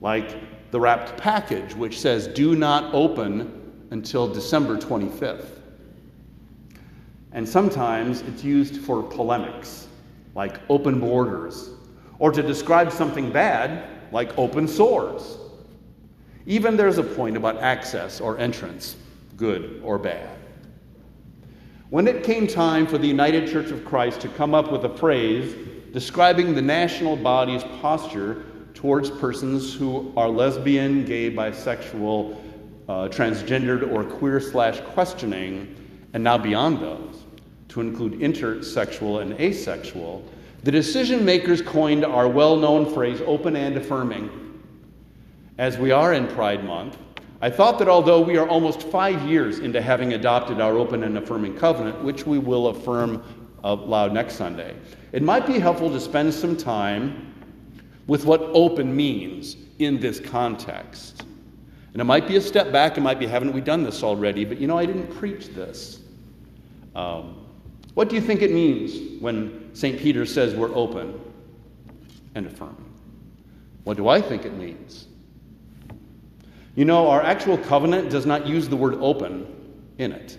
like 0.00 0.36
the 0.70 0.80
wrapped 0.80 1.16
package, 1.16 1.74
which 1.74 1.98
says, 1.98 2.26
do 2.28 2.54
not 2.54 2.92
open 2.94 3.86
until 3.90 4.32
December 4.32 4.76
25th. 4.76 5.46
And 7.32 7.48
sometimes 7.48 8.22
it's 8.22 8.42
used 8.42 8.80
for 8.82 9.02
polemics, 9.02 9.88
like 10.34 10.60
open 10.68 11.00
borders, 11.00 11.70
or 12.18 12.32
to 12.32 12.42
describe 12.42 12.92
something 12.92 13.30
bad, 13.30 13.88
like 14.12 14.36
open 14.38 14.66
sores. 14.66 15.38
Even 16.46 16.76
there's 16.76 16.98
a 16.98 17.02
point 17.02 17.36
about 17.36 17.58
access 17.58 18.20
or 18.20 18.38
entrance, 18.38 18.96
good 19.36 19.80
or 19.84 19.98
bad. 19.98 20.38
When 21.90 22.06
it 22.06 22.22
came 22.22 22.46
time 22.46 22.86
for 22.86 22.98
the 22.98 23.06
United 23.06 23.50
Church 23.50 23.70
of 23.70 23.84
Christ 23.84 24.20
to 24.22 24.28
come 24.28 24.54
up 24.54 24.70
with 24.70 24.84
a 24.84 24.96
phrase 24.96 25.54
describing 25.92 26.54
the 26.54 26.62
national 26.62 27.16
body's 27.16 27.64
posture 27.80 28.44
towards 28.78 29.10
persons 29.10 29.74
who 29.74 30.12
are 30.16 30.28
lesbian, 30.28 31.04
gay, 31.04 31.28
bisexual, 31.28 32.36
uh, 32.88 33.08
transgendered, 33.08 33.90
or 33.92 34.04
queer 34.04 34.38
slash 34.38 34.78
questioning, 34.92 35.74
and 36.12 36.22
now 36.22 36.38
beyond 36.38 36.78
those, 36.78 37.24
to 37.66 37.80
include 37.80 38.12
intersexual 38.20 39.20
and 39.20 39.32
asexual, 39.40 40.24
the 40.62 40.70
decision 40.70 41.24
makers 41.24 41.60
coined 41.60 42.04
our 42.04 42.28
well 42.28 42.54
known 42.54 42.94
phrase 42.94 43.20
open 43.26 43.56
and 43.56 43.76
affirming. 43.76 44.30
As 45.58 45.76
we 45.76 45.90
are 45.90 46.14
in 46.14 46.28
Pride 46.28 46.64
Month, 46.64 46.98
I 47.40 47.50
thought 47.50 47.80
that 47.80 47.88
although 47.88 48.20
we 48.20 48.36
are 48.36 48.46
almost 48.46 48.84
five 48.84 49.28
years 49.28 49.58
into 49.58 49.82
having 49.82 50.12
adopted 50.12 50.60
our 50.60 50.78
open 50.78 51.02
and 51.02 51.18
affirming 51.18 51.56
covenant, 51.56 52.04
which 52.04 52.26
we 52.26 52.38
will 52.38 52.68
affirm 52.68 53.24
aloud 53.64 54.12
next 54.12 54.36
Sunday, 54.36 54.76
it 55.10 55.24
might 55.24 55.48
be 55.48 55.58
helpful 55.58 55.90
to 55.90 55.98
spend 55.98 56.32
some 56.32 56.56
time 56.56 57.27
with 58.08 58.24
what 58.24 58.40
open 58.52 58.94
means 58.94 59.56
in 59.78 60.00
this 60.00 60.18
context. 60.18 61.22
And 61.92 62.02
it 62.02 62.04
might 62.04 62.26
be 62.26 62.36
a 62.36 62.40
step 62.40 62.72
back, 62.72 62.98
it 62.98 63.00
might 63.00 63.20
be, 63.20 63.26
haven't 63.26 63.52
we 63.52 63.60
done 63.60 63.84
this 63.84 64.02
already? 64.02 64.44
But 64.44 64.58
you 64.58 64.66
know, 64.66 64.76
I 64.76 64.86
didn't 64.86 65.14
preach 65.14 65.48
this. 65.48 66.00
Um, 66.96 67.46
what 67.94 68.08
do 68.08 68.16
you 68.16 68.22
think 68.22 68.42
it 68.42 68.50
means 68.50 69.20
when 69.20 69.70
St. 69.74 69.98
Peter 69.98 70.26
says 70.26 70.54
we're 70.54 70.74
open 70.74 71.20
and 72.34 72.46
affirming? 72.46 72.92
What 73.84 73.96
do 73.96 74.08
I 74.08 74.20
think 74.20 74.44
it 74.44 74.54
means? 74.54 75.06
You 76.76 76.84
know, 76.84 77.08
our 77.08 77.22
actual 77.22 77.58
covenant 77.58 78.10
does 78.10 78.26
not 78.26 78.46
use 78.46 78.68
the 78.68 78.76
word 78.76 78.94
open 79.00 79.46
in 79.98 80.12
it. 80.12 80.38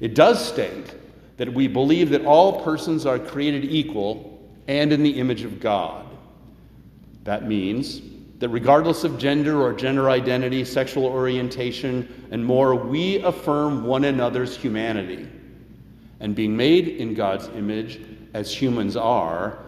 It 0.00 0.14
does 0.14 0.44
state 0.44 0.94
that 1.36 1.52
we 1.52 1.68
believe 1.68 2.10
that 2.10 2.24
all 2.24 2.62
persons 2.62 3.06
are 3.06 3.18
created 3.18 3.64
equal 3.64 4.50
and 4.66 4.92
in 4.92 5.02
the 5.02 5.18
image 5.20 5.42
of 5.42 5.60
God. 5.60 6.07
That 7.28 7.46
means 7.46 8.00
that 8.38 8.48
regardless 8.48 9.04
of 9.04 9.18
gender 9.18 9.60
or 9.60 9.74
gender 9.74 10.08
identity, 10.08 10.64
sexual 10.64 11.04
orientation, 11.04 12.26
and 12.30 12.42
more, 12.42 12.74
we 12.74 13.16
affirm 13.16 13.84
one 13.84 14.04
another's 14.04 14.56
humanity. 14.56 15.28
And 16.20 16.34
being 16.34 16.56
made 16.56 16.88
in 16.88 17.12
God's 17.12 17.48
image, 17.48 18.00
as 18.32 18.50
humans 18.50 18.96
are, 18.96 19.58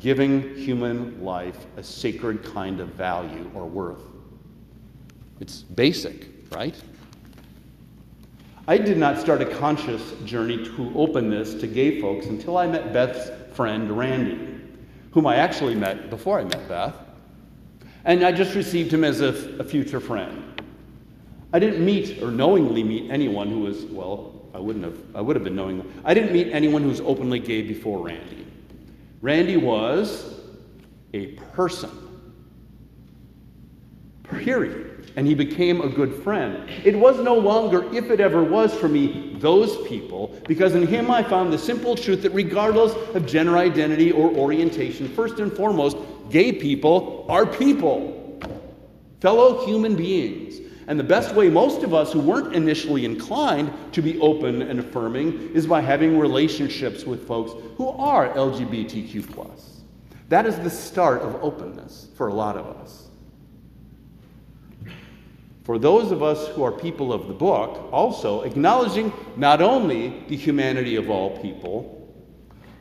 giving 0.00 0.54
human 0.54 1.22
life 1.22 1.66
a 1.76 1.82
sacred 1.82 2.42
kind 2.42 2.80
of 2.80 2.88
value 2.94 3.50
or 3.54 3.66
worth. 3.66 4.00
It's 5.40 5.60
basic, 5.60 6.26
right? 6.52 6.82
I 8.66 8.78
did 8.78 8.96
not 8.96 9.20
start 9.20 9.42
a 9.42 9.56
conscious 9.58 10.14
journey 10.24 10.64
to 10.64 10.92
openness 10.96 11.52
to 11.52 11.66
gay 11.66 12.00
folks 12.00 12.24
until 12.28 12.56
I 12.56 12.66
met 12.66 12.94
Beth's 12.94 13.30
friend, 13.54 13.90
Randy, 13.90 14.62
whom 15.10 15.26
I 15.26 15.36
actually 15.36 15.74
met 15.74 16.08
before 16.08 16.40
I 16.40 16.44
met 16.44 16.66
Beth. 16.66 16.94
And 18.04 18.24
I 18.24 18.32
just 18.32 18.54
received 18.54 18.92
him 18.92 19.04
as 19.04 19.20
a, 19.20 19.28
a 19.58 19.64
future 19.64 20.00
friend. 20.00 20.62
I 21.52 21.58
didn't 21.58 21.84
meet 21.84 22.22
or 22.22 22.30
knowingly 22.30 22.82
meet 22.82 23.10
anyone 23.10 23.48
who 23.48 23.60
was, 23.60 23.84
well, 23.86 24.48
I 24.54 24.58
wouldn't 24.58 24.84
have, 24.84 24.98
I 25.14 25.20
would 25.20 25.36
have 25.36 25.44
been 25.44 25.56
knowing. 25.56 25.92
I 26.04 26.14
didn't 26.14 26.32
meet 26.32 26.52
anyone 26.52 26.82
who 26.82 26.88
was 26.88 27.00
openly 27.00 27.38
gay 27.38 27.62
before 27.62 28.04
Randy. 28.04 28.46
Randy 29.20 29.56
was 29.56 30.40
a 31.12 31.32
person. 31.52 31.90
Period 34.24 34.90
and 35.16 35.26
he 35.26 35.34
became 35.34 35.80
a 35.80 35.88
good 35.88 36.14
friend. 36.22 36.68
It 36.84 36.96
was 36.96 37.18
no 37.20 37.34
longer, 37.34 37.92
if 37.94 38.10
it 38.10 38.20
ever 38.20 38.42
was 38.42 38.72
for 38.74 38.88
me, 38.88 39.36
those 39.38 39.86
people, 39.88 40.34
because 40.46 40.74
in 40.74 40.86
him 40.86 41.10
I 41.10 41.22
found 41.22 41.52
the 41.52 41.58
simple 41.58 41.96
truth 41.96 42.22
that 42.22 42.30
regardless 42.30 42.94
of 43.14 43.26
gender 43.26 43.56
identity 43.58 44.12
or 44.12 44.30
orientation, 44.30 45.08
first 45.08 45.38
and 45.40 45.52
foremost, 45.52 45.96
gay 46.30 46.52
people 46.52 47.19
are 47.30 47.46
people, 47.46 48.40
fellow 49.20 49.64
human 49.64 49.94
beings. 49.94 50.60
And 50.88 50.98
the 50.98 51.04
best 51.04 51.36
way 51.36 51.48
most 51.48 51.84
of 51.84 51.94
us 51.94 52.12
who 52.12 52.18
weren't 52.18 52.52
initially 52.54 53.04
inclined 53.04 53.72
to 53.92 54.02
be 54.02 54.18
open 54.18 54.62
and 54.62 54.80
affirming 54.80 55.54
is 55.54 55.64
by 55.64 55.80
having 55.80 56.18
relationships 56.18 57.04
with 57.04 57.28
folks 57.28 57.52
who 57.76 57.88
are 57.90 58.28
LGBTQ. 58.30 59.50
That 60.28 60.46
is 60.46 60.58
the 60.58 60.70
start 60.70 61.22
of 61.22 61.36
openness 61.44 62.08
for 62.16 62.26
a 62.26 62.34
lot 62.34 62.56
of 62.56 62.66
us. 62.66 63.08
For 65.62 65.78
those 65.78 66.10
of 66.10 66.24
us 66.24 66.48
who 66.48 66.64
are 66.64 66.72
people 66.72 67.12
of 67.12 67.28
the 67.28 67.34
book, 67.34 67.92
also 67.92 68.42
acknowledging 68.42 69.12
not 69.36 69.62
only 69.62 70.24
the 70.26 70.36
humanity 70.36 70.96
of 70.96 71.08
all 71.08 71.38
people, 71.38 71.99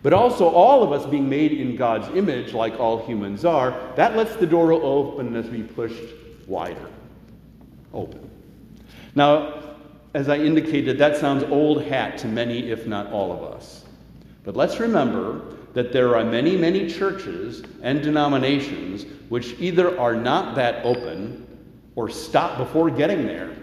but 0.02 0.14
also 0.14 0.48
all 0.48 0.82
of 0.84 0.92
us 0.92 1.06
being 1.10 1.28
made 1.28 1.52
in 1.52 1.76
God's 1.76 2.08
image, 2.16 2.54
like 2.54 2.80
all 2.80 3.06
humans 3.06 3.44
are, 3.44 3.72
that 3.96 4.16
lets 4.16 4.36
the 4.36 4.48
door 4.48 4.72
open 4.72 5.36
as 5.36 5.48
we 5.50 5.64
pushed 5.64 6.14
wider. 6.48 6.90
Open. 7.94 8.30
Now, 9.16 9.62
as 10.14 10.30
I 10.30 10.38
indicated, 10.38 10.98
that 11.00 11.18
sounds 11.18 11.44
old 11.44 11.84
hat 11.84 12.18
to 12.20 12.28
many, 12.28 12.72
if 12.72 12.88
not 12.88 13.12
all 13.12 13.32
of 13.32 13.44
us. 13.44 13.86
But 14.44 14.56
let's 14.56 14.80
remember 14.80 15.58
that 15.74 15.92
there 15.92 16.16
are 16.16 16.24
many, 16.24 16.58
many 16.58 16.90
churches 16.90 17.64
and 17.82 18.02
denominations 18.02 19.06
which 19.30 19.56
either 19.60 20.00
are 20.00 20.16
not 20.16 20.56
that 20.56 20.84
open 20.86 21.46
or 21.96 22.10
stop 22.10 22.58
before 22.58 22.90
getting 22.90 23.28
there. 23.28 23.56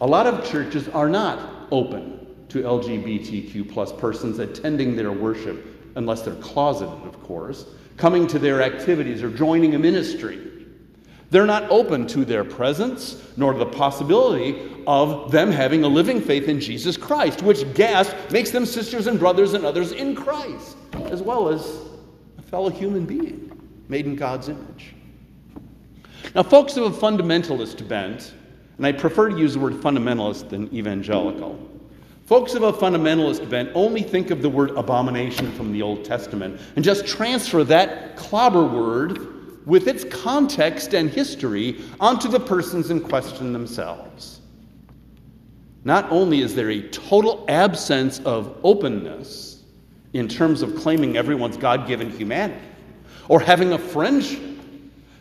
A 0.00 0.06
lot 0.06 0.26
of 0.26 0.48
churches 0.48 0.88
are 0.88 1.08
not 1.08 1.68
open 1.70 2.21
to 2.52 2.62
LGBTQ 2.62 3.72
plus 3.72 3.92
persons 3.92 4.38
attending 4.38 4.94
their 4.94 5.10
worship, 5.10 5.66
unless 5.96 6.22
they're 6.22 6.34
closeted, 6.36 7.06
of 7.06 7.22
course, 7.22 7.66
coming 7.96 8.26
to 8.26 8.38
their 8.38 8.62
activities 8.62 9.22
or 9.22 9.30
joining 9.30 9.74
a 9.74 9.78
ministry. 9.78 10.38
They're 11.30 11.46
not 11.46 11.70
open 11.70 12.06
to 12.08 12.26
their 12.26 12.44
presence, 12.44 13.22
nor 13.38 13.54
to 13.54 13.58
the 13.58 13.64
possibility 13.64 14.70
of 14.86 15.32
them 15.32 15.50
having 15.50 15.82
a 15.82 15.88
living 15.88 16.20
faith 16.20 16.46
in 16.46 16.60
Jesus 16.60 16.98
Christ, 16.98 17.40
which 17.42 17.72
gas 17.72 18.14
makes 18.30 18.50
them 18.50 18.66
sisters 18.66 19.06
and 19.06 19.18
brothers 19.18 19.54
and 19.54 19.64
others 19.64 19.92
in 19.92 20.14
Christ, 20.14 20.76
as 21.06 21.22
well 21.22 21.48
as 21.48 21.78
a 22.36 22.42
fellow 22.42 22.68
human 22.68 23.06
being 23.06 23.50
made 23.88 24.04
in 24.04 24.14
God's 24.14 24.50
image. 24.50 24.94
Now, 26.34 26.42
folks 26.42 26.76
of 26.76 26.84
a 26.84 26.90
fundamentalist 26.90 27.88
bent, 27.88 28.34
and 28.76 28.86
I 28.86 28.92
prefer 28.92 29.30
to 29.30 29.38
use 29.38 29.54
the 29.54 29.60
word 29.60 29.74
fundamentalist 29.74 30.50
than 30.50 30.72
evangelical, 30.74 31.58
folks 32.32 32.54
of 32.54 32.62
a 32.62 32.72
fundamentalist 32.72 33.46
bent 33.50 33.70
only 33.74 34.02
think 34.02 34.30
of 34.30 34.40
the 34.40 34.48
word 34.48 34.70
abomination 34.70 35.52
from 35.52 35.70
the 35.70 35.82
Old 35.82 36.02
Testament 36.02 36.58
and 36.76 36.82
just 36.82 37.06
transfer 37.06 37.62
that 37.62 38.16
clobber 38.16 38.64
word 38.64 39.66
with 39.66 39.86
its 39.86 40.02
context 40.04 40.94
and 40.94 41.10
history 41.10 41.82
onto 42.00 42.28
the 42.28 42.40
persons 42.40 42.90
in 42.90 43.02
question 43.02 43.52
themselves. 43.52 44.40
Not 45.84 46.10
only 46.10 46.40
is 46.40 46.54
there 46.54 46.70
a 46.70 46.80
total 46.88 47.44
absence 47.48 48.18
of 48.20 48.58
openness 48.62 49.62
in 50.14 50.26
terms 50.26 50.62
of 50.62 50.74
claiming 50.74 51.18
everyone's 51.18 51.58
God 51.58 51.86
given 51.86 52.10
humanity 52.10 52.64
or 53.28 53.40
having 53.40 53.74
a 53.74 53.78
friendship 53.78 54.40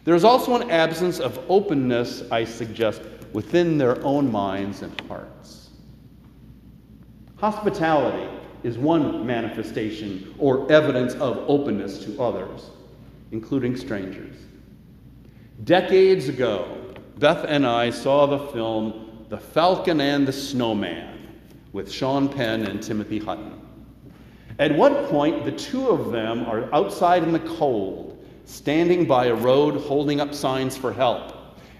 there 0.05 0.15
is 0.15 0.23
also 0.23 0.55
an 0.55 0.71
absence 0.71 1.19
of 1.19 1.37
openness, 1.49 2.23
I 2.31 2.45
suggest, 2.45 3.01
within 3.33 3.77
their 3.77 4.01
own 4.01 4.31
minds 4.31 4.81
and 4.81 4.97
hearts. 5.01 5.60
Hospitality 7.41 8.29
is 8.61 8.77
one 8.77 9.25
manifestation 9.25 10.35
or 10.37 10.71
evidence 10.71 11.15
of 11.15 11.43
openness 11.47 12.05
to 12.05 12.21
others, 12.21 12.69
including 13.31 13.75
strangers. 13.75 14.35
Decades 15.63 16.29
ago, 16.29 16.93
Beth 17.17 17.43
and 17.47 17.65
I 17.65 17.89
saw 17.89 18.27
the 18.27 18.37
film 18.49 19.25
The 19.29 19.39
Falcon 19.39 19.99
and 20.01 20.27
the 20.27 20.31
Snowman 20.31 21.17
with 21.73 21.91
Sean 21.91 22.29
Penn 22.29 22.67
and 22.67 22.79
Timothy 22.79 23.17
Hutton. 23.17 23.59
At 24.59 24.75
one 24.75 24.93
point, 25.07 25.43
the 25.43 25.51
two 25.51 25.89
of 25.89 26.11
them 26.11 26.45
are 26.45 26.71
outside 26.75 27.23
in 27.23 27.31
the 27.31 27.39
cold 27.39 28.23
standing 28.45 29.07
by 29.07 29.25
a 29.25 29.33
road 29.33 29.81
holding 29.81 30.21
up 30.21 30.35
signs 30.35 30.77
for 30.77 30.93
help. 30.93 31.33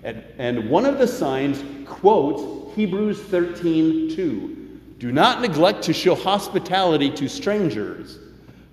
And, 0.03 0.24
and 0.39 0.72
one 0.72 0.88
of 0.88 0.98
the 0.98 1.08
signs 1.08 1.63
quotes 1.88 2.75
Hebrews 2.75 3.22
13 3.22 4.15
2. 4.15 4.61
Do 5.01 5.12
not 5.12 5.41
neglect 5.41 5.81
to 5.86 5.93
show 5.93 6.13
hospitality 6.13 7.10
to 7.13 7.27
strangers, 7.27 8.20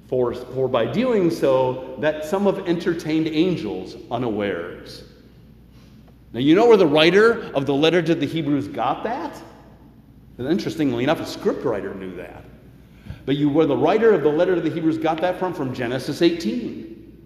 for, 0.09 0.35
for 0.35 0.69
by 0.69 0.85
doing 0.85 1.31
so, 1.31 1.97
that 2.01 2.23
some 2.27 2.45
have 2.45 2.69
entertained 2.69 3.29
angels 3.29 3.97
unawares. 4.11 5.05
Now, 6.35 6.41
you 6.41 6.55
know 6.55 6.67
where 6.67 6.77
the 6.77 6.87
writer 6.87 7.51
of 7.55 7.65
the 7.65 7.73
letter 7.73 8.03
to 8.03 8.15
the 8.15 8.27
Hebrews 8.27 8.69
got 8.69 9.05
that? 9.05 9.41
And 10.37 10.47
interestingly 10.47 11.03
enough, 11.03 11.19
a 11.19 11.23
scriptwriter 11.23 11.99
knew 11.99 12.15
that. 12.17 12.45
But 13.25 13.39
you, 13.39 13.49
where 13.49 13.65
the 13.65 13.79
writer 13.79 14.13
of 14.13 14.23
the 14.23 14.29
letter 14.29 14.55
to 14.55 14.61
the 14.61 14.69
Hebrews 14.69 14.99
got 14.99 15.23
that 15.23 15.39
from? 15.39 15.55
From 15.55 15.73
Genesis 15.73 16.21
18. 16.21 17.23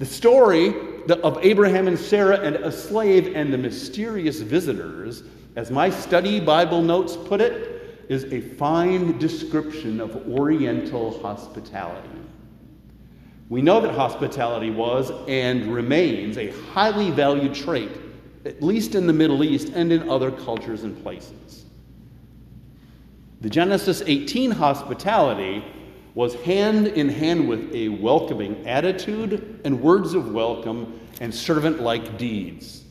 The 0.00 0.04
story 0.04 0.74
of 1.08 1.38
Abraham 1.42 1.86
and 1.86 1.96
Sarah 1.96 2.40
and 2.40 2.56
a 2.56 2.72
slave 2.72 3.36
and 3.36 3.52
the 3.52 3.58
mysterious 3.58 4.40
visitors, 4.40 5.22
as 5.56 5.70
my 5.70 5.90
study 5.90 6.40
Bible 6.40 6.82
notes 6.82 7.16
put 7.16 7.40
it, 7.40 8.06
is 8.08 8.24
a 8.32 8.40
fine 8.40 9.18
description 9.18 10.00
of 10.00 10.16
Oriental 10.28 11.20
hospitality. 11.20 12.08
We 13.48 13.62
know 13.62 13.80
that 13.80 13.94
hospitality 13.94 14.70
was 14.70 15.10
and 15.26 15.72
remains 15.72 16.36
a 16.36 16.50
highly 16.72 17.10
valued 17.10 17.54
trait, 17.54 17.90
at 18.44 18.62
least 18.62 18.94
in 18.94 19.06
the 19.06 19.12
Middle 19.12 19.42
East 19.42 19.70
and 19.74 19.92
in 19.92 20.08
other 20.08 20.30
cultures 20.30 20.84
and 20.84 21.00
places. 21.02 21.64
The 23.40 23.50
Genesis 23.50 24.02
18 24.04 24.50
hospitality 24.50 25.64
was 26.14 26.34
hand 26.34 26.88
in 26.88 27.08
hand 27.08 27.48
with 27.48 27.72
a 27.72 27.88
welcoming 27.88 28.66
attitude 28.66 29.60
and 29.64 29.80
words 29.80 30.14
of 30.14 30.32
welcome 30.32 31.00
and 31.20 31.32
servant 31.32 31.80
like 31.80 32.18
deeds. 32.18 32.84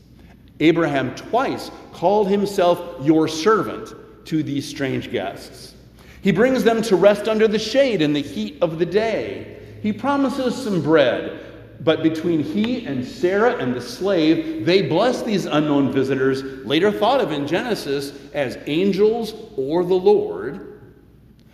Abraham 0.60 1.16
twice 1.16 1.72
called 1.94 2.28
himself 2.28 3.06
your 3.06 3.28
servant 3.28 3.94
to 4.26 4.44
these 4.44 4.68
strange 4.68 5.12
guests. 5.12 5.76
He 6.22 6.32
brings 6.32 6.64
them 6.64 6.82
to 6.84 6.96
rest 6.96 7.28
under 7.28 7.48
the 7.48 7.60
shade 7.60 8.02
in 8.02 8.14
the 8.14 8.22
heat 8.22 8.58
of 8.62 8.80
the 8.80 8.86
day. 8.86 9.60
He 9.82 9.94
promises 9.94 10.56
some 10.56 10.82
bread, 10.82 11.40
but 11.82 12.04
between 12.04 12.42
he 12.42 12.86
and 12.86 13.06
Sarah 13.06 13.56
and 13.58 13.74
the 13.74 13.82
slave, 13.82 14.66
they 14.66 14.82
bless 14.82 15.22
these 15.22 15.46
unknown 15.46 15.92
visitors, 15.92 16.44
later 16.66 16.92
thought 16.92 17.22
of 17.22 17.32
in 17.32 17.48
Genesis 17.48 18.14
as 18.34 18.58
angels 18.66 19.34
or 19.56 19.84
the 19.84 19.94
Lord 19.94 20.78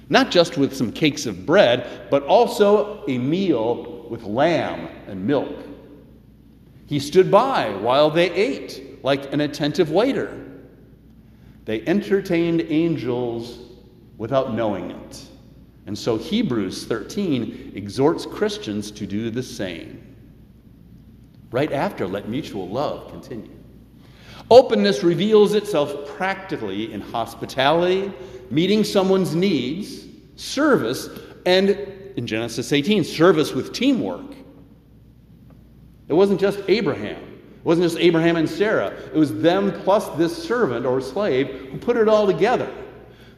not 0.10 0.30
just 0.30 0.58
with 0.58 0.76
some 0.76 0.92
cakes 0.92 1.26
of 1.26 1.46
bread, 1.46 2.08
but 2.12 2.24
also 2.24 3.04
a 3.08 3.18
meal 3.18 4.06
with 4.10 4.24
lamb 4.24 4.88
and 5.08 5.26
milk. 5.26 5.66
He 6.86 7.00
stood 7.00 7.32
by 7.32 7.70
while 7.78 8.12
they 8.12 8.30
ate, 8.32 8.93
like 9.04 9.32
an 9.32 9.42
attentive 9.42 9.92
waiter. 9.92 10.44
They 11.66 11.86
entertained 11.86 12.62
angels 12.62 13.60
without 14.18 14.54
knowing 14.54 14.92
it. 14.92 15.24
And 15.86 15.98
so 15.98 16.18
Hebrews 16.18 16.86
13 16.86 17.74
exhorts 17.76 18.26
Christians 18.26 18.90
to 18.92 19.06
do 19.06 19.30
the 19.30 19.44
same. 19.44 20.16
Right 21.52 21.72
after, 21.72 22.08
let 22.08 22.30
mutual 22.30 22.68
love 22.68 23.12
continue. 23.12 23.52
Openness 24.50 25.04
reveals 25.04 25.54
itself 25.54 26.08
practically 26.16 26.92
in 26.92 27.02
hospitality, 27.02 28.12
meeting 28.50 28.84
someone's 28.84 29.36
needs, 29.36 30.06
service, 30.36 31.10
and 31.46 31.70
in 32.16 32.26
Genesis 32.28 32.72
18, 32.72 33.04
service 33.04 33.54
with 33.54 33.74
teamwork. 33.74 34.36
It 36.08 36.14
wasn't 36.14 36.40
just 36.40 36.60
Abraham. 36.68 37.33
It 37.64 37.66
wasn't 37.66 37.86
just 37.86 37.98
Abraham 37.98 38.36
and 38.36 38.50
Sarah. 38.50 38.90
It 38.90 39.16
was 39.16 39.34
them 39.40 39.72
plus 39.84 40.10
this 40.18 40.36
servant 40.36 40.86
or 40.86 41.00
slave 41.00 41.70
who 41.72 41.78
put 41.78 41.96
it 41.96 42.10
all 42.10 42.28
together. 42.28 42.70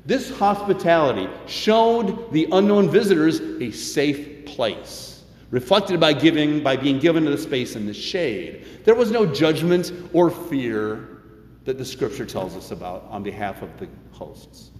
This 0.03 0.35
hospitality 0.35 1.29
showed 1.45 2.31
the 2.31 2.47
unknown 2.51 2.89
visitors 2.89 3.39
a 3.39 3.69
safe 3.69 4.47
place, 4.47 5.23
reflected 5.51 5.99
by 5.99 6.13
giving 6.13 6.63
by 6.63 6.75
being 6.75 6.97
given 6.97 7.23
to 7.25 7.29
the 7.29 7.37
space 7.37 7.75
in 7.75 7.85
the 7.85 7.93
shade. 7.93 8.65
There 8.83 8.95
was 8.95 9.11
no 9.11 9.27
judgment 9.27 9.91
or 10.11 10.31
fear 10.31 11.19
that 11.65 11.77
the 11.77 11.85
scripture 11.85 12.25
tells 12.25 12.55
us 12.55 12.71
about 12.71 13.05
on 13.11 13.21
behalf 13.21 13.61
of 13.61 13.77
the 13.79 13.87
hosts. 14.11 14.71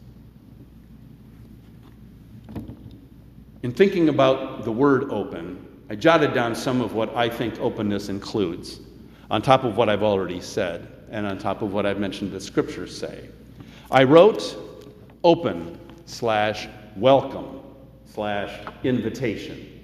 In 3.61 3.71
thinking 3.71 4.09
about 4.09 4.63
the 4.63 4.71
word 4.71 5.11
open, 5.11 5.67
I 5.87 5.95
jotted 5.95 6.33
down 6.33 6.55
some 6.55 6.81
of 6.81 6.93
what 6.93 7.15
I 7.15 7.29
think 7.29 7.59
openness 7.59 8.09
includes, 8.09 8.79
on 9.29 9.41
top 9.41 9.63
of 9.63 9.77
what 9.77 9.89
I've 9.89 10.03
already 10.03 10.41
said, 10.41 10.87
and 11.09 11.25
on 11.25 11.37
top 11.37 11.61
of 11.61 11.73
what 11.73 11.85
I've 11.85 11.99
mentioned 11.99 12.31
the 12.31 12.41
scriptures 12.41 12.95
say. 12.97 13.29
I 13.91 14.03
wrote 14.03 14.57
open 15.23 15.79
slash 16.05 16.67
welcome 16.95 17.61
slash 18.05 18.65
invitation, 18.83 19.83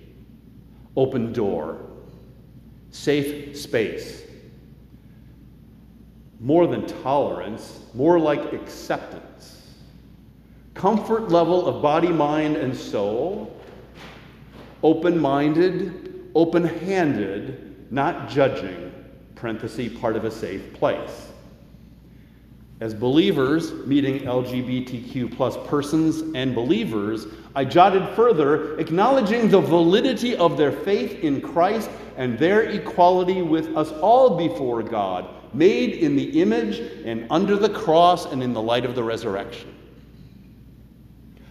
open 0.95 1.33
door, 1.33 1.79
safe 2.91 3.57
space, 3.57 4.23
more 6.39 6.65
than 6.65 6.85
tolerance, 7.03 7.81
more 7.93 8.19
like 8.19 8.53
acceptance, 8.53 9.61
comfort 10.73 11.29
level 11.29 11.67
of 11.67 11.81
body, 11.81 12.07
mind, 12.09 12.55
and 12.55 12.75
soul. 12.75 13.57
Open 14.83 15.19
minded, 15.19 16.31
open 16.33 16.63
handed, 16.63 17.91
not 17.91 18.27
judging, 18.27 18.90
parenthesis, 19.41 19.99
part 19.99 20.15
of 20.15 20.23
a 20.23 20.31
safe 20.31 20.71
place. 20.73 21.27
As 22.79 22.93
believers, 22.93 23.73
meeting 23.85 24.19
LGBTQ 24.19 25.35
plus 25.35 25.57
persons 25.67 26.33
and 26.35 26.55
believers, 26.55 27.25
I 27.55 27.65
jotted 27.65 28.07
further, 28.15 28.79
acknowledging 28.79 29.49
the 29.49 29.59
validity 29.59 30.35
of 30.35 30.57
their 30.57 30.71
faith 30.71 31.23
in 31.23 31.41
Christ 31.41 31.89
and 32.17 32.39
their 32.39 32.63
equality 32.63 33.41
with 33.41 33.75
us 33.75 33.91
all 33.93 34.37
before 34.37 34.81
God, 34.83 35.27
made 35.53 35.93
in 35.93 36.15
the 36.15 36.41
image 36.41 36.79
and 37.05 37.27
under 37.29 37.55
the 37.55 37.69
cross 37.69 38.25
and 38.25 38.41
in 38.41 38.53
the 38.53 38.61
light 38.61 38.85
of 38.85 38.95
the 38.95 39.03
resurrection. 39.03 39.75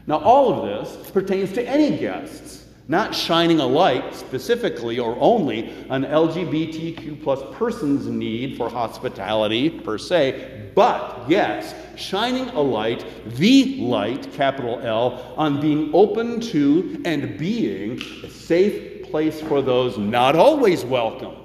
Now, 0.07 0.19
all 0.19 0.53
of 0.53 0.65
this 0.65 1.11
pertains 1.11 1.53
to 1.53 1.69
any 1.69 1.97
guests 1.97 2.67
not 2.91 3.15
shining 3.15 3.61
a 3.61 3.67
light 3.67 4.13
specifically 4.17 4.99
or 4.99 5.17
only 5.21 5.73
on 5.89 6.03
LGBTQ 6.03 7.23
plus 7.23 7.41
persons' 7.57 8.07
need 8.07 8.57
for 8.57 8.69
hospitality 8.69 9.71
per 9.71 9.97
se, 9.97 10.73
but 10.75 11.25
yes, 11.29 11.73
shining 11.95 12.49
a 12.49 12.61
light, 12.61 13.05
the 13.37 13.77
light, 13.77 14.33
capital 14.33 14.81
L, 14.81 15.35
on 15.37 15.61
being 15.61 15.93
open 15.95 16.41
to 16.41 17.01
and 17.05 17.39
being 17.39 18.03
a 18.25 18.29
safe 18.29 19.05
place 19.09 19.41
for 19.41 19.63
those 19.63 19.97
not 19.97 20.35
always 20.35 20.85
welcome 20.85 21.37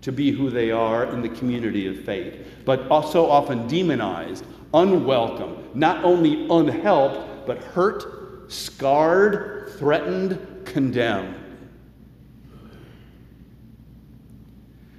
to 0.00 0.10
be 0.10 0.30
who 0.30 0.48
they 0.48 0.70
are 0.70 1.04
in 1.12 1.20
the 1.20 1.28
community 1.28 1.86
of 1.88 2.06
faith, 2.06 2.38
but 2.64 2.88
also 2.88 3.28
often 3.28 3.68
demonized, 3.68 4.46
unwelcome, 4.72 5.62
not 5.74 6.02
only 6.06 6.48
unhelped, 6.48 7.46
but 7.46 7.58
hurt, 7.58 8.50
scarred, 8.50 9.74
threatened, 9.78 10.55
condemn. 10.76 11.34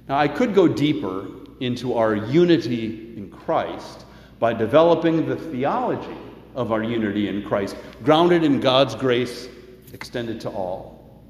Now, 0.08 0.18
I 0.18 0.26
could 0.26 0.52
go 0.52 0.66
deeper 0.66 1.28
into 1.60 1.94
our 1.94 2.16
unity 2.16 3.14
in 3.16 3.30
Christ 3.30 4.04
by 4.40 4.54
developing 4.54 5.28
the 5.28 5.36
theology 5.36 6.18
of 6.56 6.72
our 6.72 6.82
unity 6.82 7.28
in 7.28 7.44
Christ, 7.44 7.76
grounded 8.02 8.42
in 8.42 8.58
God's 8.58 8.96
grace 8.96 9.48
extended 9.92 10.40
to 10.40 10.50
all. 10.50 11.22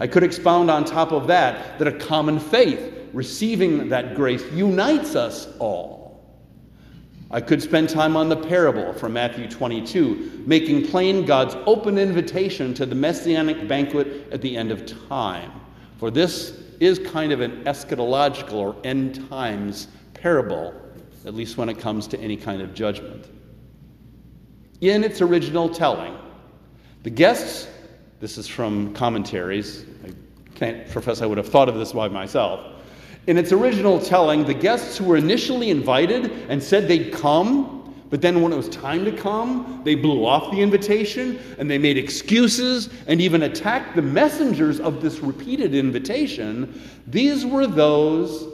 I 0.00 0.08
could 0.08 0.24
expound 0.24 0.72
on 0.72 0.84
top 0.84 1.12
of 1.12 1.28
that 1.28 1.78
that 1.78 1.86
a 1.86 1.92
common 1.92 2.40
faith, 2.40 2.92
receiving 3.12 3.90
that 3.90 4.16
grace, 4.16 4.42
unites 4.50 5.14
us 5.14 5.46
all. 5.60 6.03
I 7.34 7.40
could 7.40 7.60
spend 7.60 7.88
time 7.88 8.16
on 8.16 8.28
the 8.28 8.36
parable 8.36 8.92
from 8.92 9.14
Matthew 9.14 9.50
22, 9.50 10.44
making 10.46 10.86
plain 10.86 11.26
God's 11.26 11.56
open 11.66 11.98
invitation 11.98 12.72
to 12.74 12.86
the 12.86 12.94
messianic 12.94 13.66
banquet 13.66 14.28
at 14.30 14.40
the 14.40 14.56
end 14.56 14.70
of 14.70 14.86
time. 15.08 15.50
For 15.98 16.12
this 16.12 16.56
is 16.78 17.00
kind 17.00 17.32
of 17.32 17.40
an 17.40 17.64
eschatological 17.64 18.52
or 18.52 18.76
end 18.84 19.28
times 19.28 19.88
parable, 20.14 20.80
at 21.26 21.34
least 21.34 21.56
when 21.56 21.68
it 21.68 21.76
comes 21.76 22.06
to 22.06 22.20
any 22.20 22.36
kind 22.36 22.62
of 22.62 22.72
judgment. 22.72 23.26
In 24.80 25.02
its 25.02 25.20
original 25.20 25.68
telling, 25.68 26.16
the 27.02 27.10
guests, 27.10 27.66
this 28.20 28.38
is 28.38 28.46
from 28.46 28.94
commentaries, 28.94 29.86
I 30.06 30.12
can't 30.54 30.88
profess 30.88 31.20
I 31.20 31.26
would 31.26 31.38
have 31.38 31.48
thought 31.48 31.68
of 31.68 31.74
this 31.74 31.94
by 31.94 32.06
myself. 32.06 32.73
In 33.26 33.38
its 33.38 33.52
original 33.52 33.98
telling, 33.98 34.44
the 34.44 34.54
guests 34.54 34.98
who 34.98 35.04
were 35.04 35.16
initially 35.16 35.70
invited 35.70 36.30
and 36.48 36.62
said 36.62 36.88
they'd 36.88 37.12
come 37.12 37.84
But 38.14 38.22
then 38.22 38.42
when 38.42 38.52
it 38.52 38.56
was 38.56 38.68
time 38.68 39.04
to 39.06 39.10
come, 39.10 39.80
they 39.82 39.96
blew 39.96 40.24
off 40.24 40.52
the 40.52 40.60
invitation 40.60 41.36
and 41.58 41.68
they 41.68 41.78
made 41.78 41.98
excuses 41.98 42.88
and 43.08 43.20
even 43.20 43.42
attacked 43.42 43.96
the 43.96 44.02
messengers 44.02 44.78
of 44.78 45.02
this 45.02 45.18
repeated 45.18 45.74
invitation. 45.74 46.80
These 47.08 47.44
were 47.44 47.66
those 47.66 48.46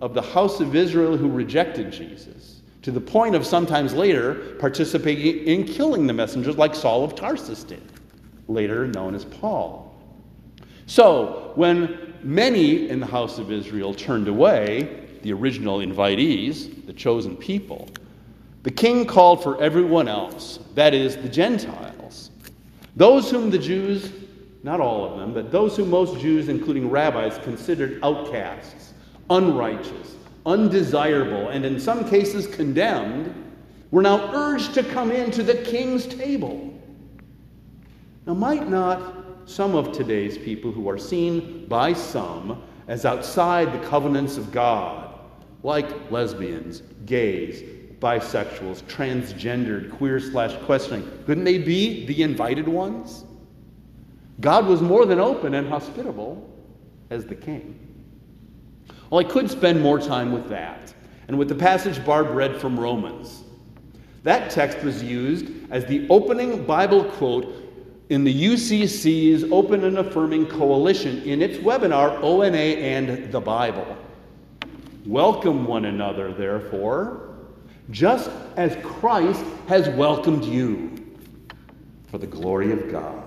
of 0.00 0.14
the 0.14 0.22
house 0.22 0.60
of 0.60 0.76
Israel 0.76 1.16
who 1.16 1.28
rejected 1.28 1.90
Jesus, 1.90 2.60
to 2.82 2.92
the 2.92 3.00
point 3.00 3.34
of 3.34 3.44
sometimes 3.44 3.94
later 3.94 4.54
participating 4.60 5.44
in 5.44 5.64
killing 5.64 6.06
the 6.06 6.12
messengers, 6.12 6.56
like 6.56 6.76
Saul 6.76 7.02
of 7.02 7.16
Tarsus 7.16 7.64
did, 7.64 7.82
later 8.46 8.86
known 8.86 9.16
as 9.16 9.24
Paul. 9.24 9.89
So, 10.90 11.52
when 11.54 12.14
many 12.24 12.88
in 12.88 12.98
the 12.98 13.06
house 13.06 13.38
of 13.38 13.52
Israel 13.52 13.94
turned 13.94 14.26
away, 14.26 15.06
the 15.22 15.32
original 15.32 15.78
invitees, 15.78 16.84
the 16.84 16.92
chosen 16.92 17.36
people, 17.36 17.88
the 18.64 18.72
king 18.72 19.06
called 19.06 19.40
for 19.40 19.62
everyone 19.62 20.08
else, 20.08 20.58
that 20.74 20.92
is, 20.92 21.16
the 21.16 21.28
Gentiles, 21.28 22.32
those 22.96 23.30
whom 23.30 23.50
the 23.50 23.58
Jews, 23.58 24.10
not 24.64 24.80
all 24.80 25.04
of 25.04 25.20
them, 25.20 25.32
but 25.32 25.52
those 25.52 25.76
whom 25.76 25.90
most 25.90 26.20
Jews, 26.20 26.48
including 26.48 26.90
rabbis, 26.90 27.38
considered 27.44 28.00
outcasts, 28.02 28.92
unrighteous, 29.30 30.16
undesirable, 30.44 31.50
and 31.50 31.64
in 31.64 31.78
some 31.78 32.10
cases 32.10 32.48
condemned, 32.48 33.32
were 33.92 34.02
now 34.02 34.34
urged 34.34 34.74
to 34.74 34.82
come 34.82 35.12
into 35.12 35.44
the 35.44 35.54
king's 35.54 36.04
table. 36.04 36.76
Now, 38.26 38.34
might 38.34 38.68
not 38.68 39.19
some 39.46 39.74
of 39.74 39.92
today's 39.92 40.38
people 40.38 40.70
who 40.70 40.88
are 40.88 40.98
seen 40.98 41.66
by 41.66 41.92
some 41.92 42.62
as 42.88 43.04
outside 43.04 43.72
the 43.72 43.86
covenants 43.86 44.36
of 44.36 44.52
God, 44.52 45.18
like 45.62 46.10
lesbians, 46.10 46.82
gays, 47.06 47.62
bisexuals, 48.00 48.82
transgendered, 48.84 49.90
queer 49.92 50.18
slash 50.18 50.56
questioning, 50.64 51.08
couldn't 51.26 51.44
they 51.44 51.58
be 51.58 52.06
the 52.06 52.22
invited 52.22 52.66
ones? 52.66 53.24
God 54.40 54.66
was 54.66 54.80
more 54.80 55.04
than 55.04 55.20
open 55.20 55.54
and 55.54 55.68
hospitable 55.68 56.48
as 57.10 57.26
the 57.26 57.34
king. 57.34 57.78
Well, 59.10 59.20
I 59.20 59.24
could 59.24 59.50
spend 59.50 59.82
more 59.82 59.98
time 59.98 60.32
with 60.32 60.48
that 60.48 60.94
and 61.28 61.38
with 61.38 61.48
the 61.48 61.54
passage 61.54 62.04
Barb 62.04 62.30
read 62.30 62.60
from 62.60 62.78
Romans. 62.78 63.42
That 64.22 64.50
text 64.50 64.82
was 64.82 65.02
used 65.02 65.48
as 65.70 65.84
the 65.86 66.08
opening 66.08 66.64
Bible 66.64 67.04
quote 67.04 67.54
in 68.10 68.24
the 68.24 68.44
UCC's 68.44 69.50
Open 69.50 69.84
and 69.84 69.98
Affirming 69.98 70.46
Coalition 70.46 71.22
in 71.22 71.40
its 71.40 71.58
webinar, 71.58 72.22
ONA 72.22 72.56
and 72.56 73.32
the 73.32 73.40
Bible. 73.40 73.96
Welcome 75.06 75.66
one 75.66 75.86
another, 75.86 76.32
therefore 76.32 77.30
just 77.90 78.30
as 78.56 78.76
Christ 78.84 79.44
has 79.68 79.88
welcomed 79.90 80.44
you 80.44 80.96
for 82.08 82.18
the 82.18 82.26
glory 82.26 82.72
of 82.72 82.90
God. 82.90 83.24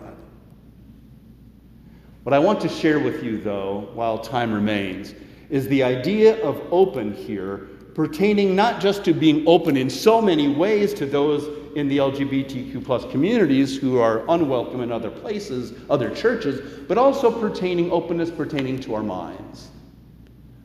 What 2.23 2.33
I 2.33 2.39
want 2.39 2.61
to 2.61 2.69
share 2.69 2.99
with 2.99 3.23
you, 3.23 3.41
though, 3.41 3.89
while 3.93 4.17
time 4.17 4.53
remains, 4.53 5.13
is 5.49 5.67
the 5.67 5.83
idea 5.83 6.41
of 6.43 6.61
open 6.71 7.13
here 7.13 7.69
pertaining 7.93 8.55
not 8.55 8.81
just 8.81 9.03
to 9.05 9.13
being 9.13 9.43
open 9.45 9.75
in 9.75 9.89
so 9.89 10.21
many 10.21 10.47
ways 10.47 10.93
to 10.95 11.05
those 11.05 11.62
in 11.75 11.87
the 11.87 11.97
LGBTQ 11.97 12.83
plus 12.83 13.09
communities 13.11 13.77
who 13.77 13.99
are 13.99 14.23
unwelcome 14.29 14.81
in 14.81 14.91
other 14.91 15.09
places, 15.09 15.73
other 15.89 16.09
churches, 16.09 16.85
but 16.87 16.97
also 16.97 17.31
pertaining 17.31 17.91
openness 17.91 18.29
pertaining 18.29 18.79
to 18.81 18.95
our 18.95 19.03
minds. 19.03 19.69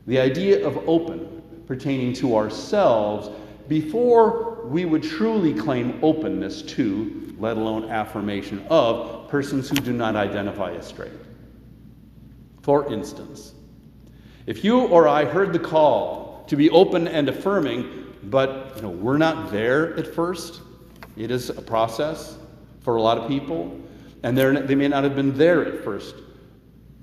The 0.06 0.18
idea 0.18 0.66
of 0.66 0.76
open 0.88 1.42
pertaining 1.66 2.14
to 2.14 2.36
ourselves 2.36 3.28
before 3.68 4.66
we 4.66 4.84
would 4.84 5.02
truly 5.02 5.52
claim 5.52 5.98
openness 6.02 6.62
to, 6.62 7.34
let 7.38 7.56
alone 7.56 7.90
affirmation 7.90 8.66
of, 8.70 9.28
persons 9.28 9.68
who 9.68 9.76
do 9.76 9.92
not 9.92 10.16
identify 10.16 10.72
as 10.72 10.86
straight. 10.86 11.12
For 12.62 12.90
instance, 12.92 13.54
if 14.46 14.64
you 14.64 14.80
or 14.80 15.06
I 15.06 15.24
heard 15.24 15.52
the 15.52 15.58
call 15.58 16.44
to 16.48 16.56
be 16.56 16.70
open 16.70 17.06
and 17.06 17.28
affirming, 17.28 18.14
but 18.24 18.72
you 18.76 18.82
know, 18.82 18.88
we're 18.88 19.18
not 19.18 19.52
there 19.52 19.94
at 19.96 20.06
first, 20.06 20.62
it 21.18 21.30
is 21.30 21.50
a 21.50 21.60
process 21.60 22.38
for 22.80 22.96
a 22.96 23.02
lot 23.02 23.18
of 23.18 23.28
people, 23.28 23.78
and 24.22 24.38
they 24.38 24.74
may 24.74 24.88
not 24.88 25.04
have 25.04 25.16
been 25.16 25.36
there 25.36 25.64
at 25.64 25.82
first. 25.82 26.14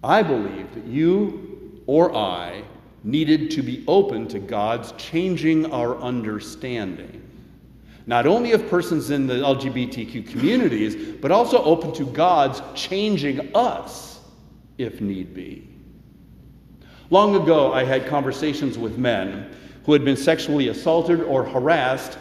I 0.04 0.24
believe 0.24 0.74
that 0.74 0.86
you 0.86 1.82
or 1.86 2.16
I 2.16 2.64
needed 3.04 3.52
to 3.52 3.62
be 3.62 3.84
open 3.88 4.28
to 4.30 4.40
God's 4.40 4.94
changing 4.94 5.72
our 5.72 5.98
understanding. 5.98 7.22
Not 8.08 8.26
only 8.26 8.52
of 8.52 8.70
persons 8.70 9.10
in 9.10 9.28
the 9.28 9.36
LGBTQ 9.36 10.30
communities, 10.30 11.18
but 11.22 11.32
also 11.32 11.64
open 11.64 11.92
to 11.94 12.06
God's 12.06 12.62
changing 12.74 13.56
us 13.56 14.20
if 14.78 15.02
need 15.02 15.34
be. 15.34 15.68
Long 17.10 17.36
ago, 17.36 17.74
I 17.74 17.84
had 17.84 18.08
conversations 18.08 18.78
with 18.78 18.98
men 18.98 19.56
who 19.86 19.94
had 19.94 20.04
been 20.04 20.18
sexually 20.18 20.70
assaulted 20.70 21.22
or 21.22 21.44
harassed 21.44 22.18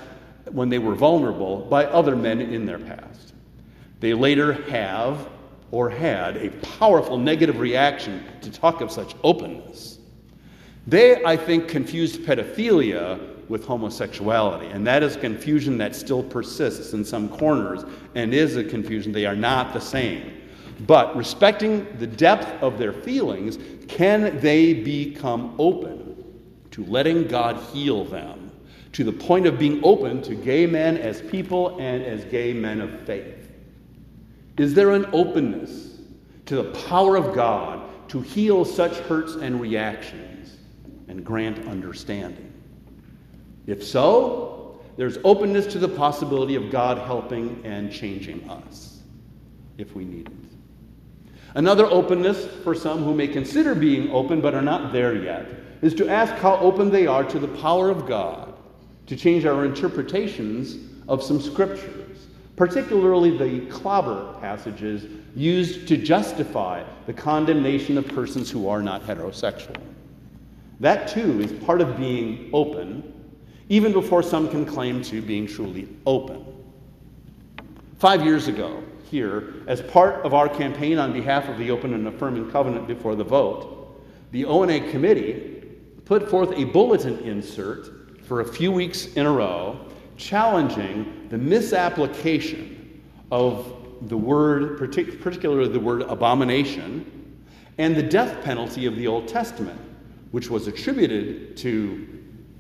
when 0.51 0.69
they 0.69 0.79
were 0.79 0.95
vulnerable 0.95 1.59
by 1.71 1.87
other 1.87 2.17
men 2.17 2.41
in 2.41 2.67
their 2.67 2.79
past. 2.79 3.35
They 4.01 4.15
later 4.15 4.53
have 4.71 5.29
or 5.71 5.89
had 5.91 6.37
a 6.37 6.51
powerful 6.79 7.19
negative 7.19 7.59
reaction 7.59 8.25
to 8.43 8.51
talk 8.51 8.81
of 8.81 8.91
such 8.91 9.15
openness. 9.25 9.99
They, 10.87 11.25
I 11.25 11.37
think, 11.37 11.69
confused 11.69 12.21
pedophilia 12.21 13.49
with 13.49 13.65
homosexuality, 13.65 14.67
and 14.67 14.87
that 14.87 15.03
is 15.03 15.17
confusion 15.17 15.79
that 15.79 15.97
still 15.97 16.23
persists 16.23 16.93
in 16.93 17.05
some 17.05 17.29
corners 17.29 17.85
and 18.15 18.33
is 18.33 18.57
a 18.57 18.65
confusion. 18.65 19.13
They 19.13 19.27
are 19.27 19.37
not 19.37 19.73
the 19.73 19.81
same. 19.81 20.43
But 20.87 21.17
respecting 21.17 21.87
the 21.99 22.07
depth 22.07 22.63
of 22.63 22.79
their 22.79 22.93
feelings, 22.93 23.59
can 23.89 24.39
they 24.41 24.75
become 24.75 25.55
open 25.59 26.25
to 26.73 26.85
letting 26.87 27.27
God 27.27 27.57
heal 27.73 28.05
them 28.05 28.44
to 28.95 29.05
the 29.05 29.13
point 29.13 29.47
of 29.47 29.59
being 29.59 29.81
open 29.85 30.23
to 30.23 30.35
gay 30.35 30.67
men 30.67 30.97
as 30.97 31.21
people 31.23 31.79
and 31.79 32.03
as 32.03 32.25
gay 32.25 32.53
men 32.53 32.81
of 32.81 33.01
faith? 33.03 33.53
Is 34.57 34.75
there 34.75 34.91
an 34.91 35.07
openness 35.13 35.99
to 36.47 36.57
the 36.57 36.73
power 36.89 37.17
of 37.17 37.35
God 37.35 37.89
to 38.09 38.21
heal 38.21 38.65
such 38.65 38.97
hurts 38.99 39.35
and 39.35 39.61
reactions? 39.61 40.35
and 41.15 41.25
grant 41.25 41.67
understanding. 41.69 42.53
If 43.67 43.85
so, 43.85 44.81
there's 44.97 45.19
openness 45.23 45.67
to 45.69 45.79
the 45.79 45.89
possibility 45.89 46.57
of 46.57 46.71
God 46.71 46.99
helping 46.99 47.61
and 47.65 47.93
changing 47.93 48.49
us 48.51 49.01
if 49.79 49.95
we 49.95 50.05
need 50.05 50.27
it. 50.27 50.33
Another 51.55 51.87
openness 51.87 52.47
for 52.65 52.75
some 52.75 53.05
who 53.05 53.15
may 53.15 53.29
consider 53.29 53.77
being 53.77 54.11
open 54.11 54.41
but 54.41 54.55
are 54.55 54.63
not 54.63 54.93
there 54.93 55.15
yet 55.15 55.47
is 55.83 55.95
to 55.95 56.09
ask 56.09 56.35
how 56.35 56.57
open 56.57 56.91
they 56.91 57.07
are 57.07 57.23
to 57.25 57.39
the 57.39 57.49
power 57.49 57.91
of 57.91 58.07
God 58.07 58.44
to 59.07 59.17
change 59.17 59.45
our 59.45 59.65
interpretations 59.65 60.79
of 61.09 61.23
some 61.23 61.41
scriptures, 61.41 62.27
particularly 62.57 63.37
the 63.37 63.67
clobber 63.67 64.35
passages 64.41 65.07
used 65.35 65.87
to 65.89 65.97
justify 65.97 66.83
the 67.07 67.13
condemnation 67.13 67.99
of 67.99 68.07
persons 68.09 68.51
who 68.51 68.69
are 68.69 68.83
not 68.83 69.03
heterosexual. 69.03 69.77
That 70.81 71.09
too 71.09 71.41
is 71.41 71.53
part 71.65 71.81
of 71.81 71.97
being 71.97 72.51
open, 72.53 73.13
even 73.69 73.93
before 73.93 74.23
some 74.23 74.49
can 74.49 74.65
claim 74.65 75.03
to 75.03 75.21
being 75.21 75.47
truly 75.47 75.89
open. 76.07 76.45
Five 77.99 78.25
years 78.25 78.49
ago, 78.49 78.83
here, 79.11 79.55
as 79.67 79.81
part 79.81 80.25
of 80.27 80.35
our 80.35 80.49
campaign 80.49 80.99
on 80.99 81.13
behalf 81.13 81.49
of 81.49 81.59
the 81.59 81.71
Open 81.71 81.95
and 81.95 82.07
Affirming 82.09 82.51
Covenant 82.51 82.89
before 82.89 83.15
the 83.15 83.25
vote, 83.25 84.03
the 84.33 84.45
ONA 84.45 84.91
committee 84.91 85.63
put 86.05 86.29
forth 86.29 86.53
a 86.59 86.65
bulletin 86.65 87.19
insert 87.21 88.04
for 88.27 88.41
a 88.41 88.45
few 88.45 88.73
weeks 88.73 89.07
in 89.15 89.27
a 89.27 89.33
row 89.33 89.79
challenging 90.17 91.27
the 91.29 91.39
misapplication 91.39 93.03
of 93.31 93.73
the 94.09 94.17
word, 94.17 94.79
particularly 94.79 95.69
the 95.69 95.81
word 95.81 96.03
abomination, 96.03 97.45
and 97.79 97.97
the 97.97 98.03
death 98.03 98.45
penalty 98.45 98.87
of 98.87 98.97
the 98.97 99.07
Old 99.07 99.27
Testament 99.27 99.81
which 100.35 100.51
was 100.51 100.67
attributed 100.67 101.57
to 101.57 102.09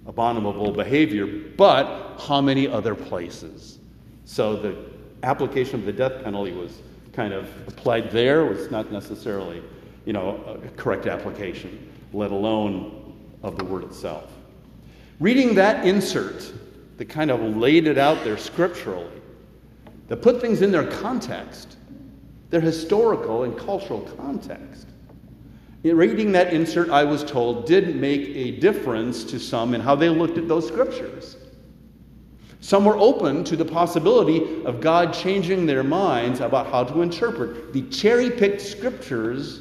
abominable 0.06 0.70
behavior, 0.70 1.26
but 1.56 2.16
how 2.20 2.40
many 2.40 2.68
other 2.68 2.94
places? 2.94 3.80
So 4.26 4.54
the 4.54 4.76
application 5.24 5.80
of 5.80 5.84
the 5.84 5.92
death 5.92 6.22
penalty 6.22 6.52
was 6.52 6.82
kind 7.12 7.32
of 7.32 7.48
applied 7.66 8.12
there, 8.12 8.44
was 8.44 8.70
not 8.70 8.92
necessarily, 8.92 9.60
you 10.04 10.12
know, 10.12 10.60
a 10.64 10.68
correct 10.76 11.08
application, 11.08 11.92
let 12.12 12.30
alone 12.30 13.16
of 13.42 13.58
the 13.58 13.64
word 13.64 13.82
itself. 13.82 14.30
Reading 15.20 15.54
that 15.54 15.86
insert 15.86 16.52
that 16.98 17.06
kind 17.06 17.30
of 17.30 17.40
laid 17.56 17.86
it 17.86 17.98
out 17.98 18.22
there 18.24 18.36
scripturally, 18.36 19.20
that 20.08 20.18
put 20.18 20.40
things 20.40 20.62
in 20.62 20.70
their 20.70 20.86
context, 20.86 21.76
their 22.50 22.60
historical 22.60 23.44
and 23.44 23.56
cultural 23.56 24.02
context, 24.16 24.88
in 25.84 25.98
reading 25.98 26.32
that 26.32 26.54
insert, 26.54 26.88
I 26.88 27.04
was 27.04 27.22
told, 27.22 27.66
did 27.66 27.96
make 27.96 28.28
a 28.28 28.52
difference 28.52 29.22
to 29.24 29.38
some 29.38 29.74
in 29.74 29.82
how 29.82 29.94
they 29.94 30.08
looked 30.08 30.38
at 30.38 30.48
those 30.48 30.66
scriptures. 30.66 31.36
Some 32.60 32.86
were 32.86 32.96
open 32.96 33.44
to 33.44 33.56
the 33.56 33.66
possibility 33.66 34.64
of 34.64 34.80
God 34.80 35.12
changing 35.12 35.66
their 35.66 35.84
minds 35.84 36.40
about 36.40 36.68
how 36.68 36.84
to 36.84 37.02
interpret 37.02 37.74
the 37.74 37.82
cherry 37.90 38.30
picked 38.30 38.62
scriptures 38.62 39.60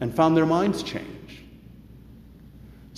and 0.00 0.12
found 0.12 0.36
their 0.36 0.46
minds 0.46 0.82
change. 0.82 1.06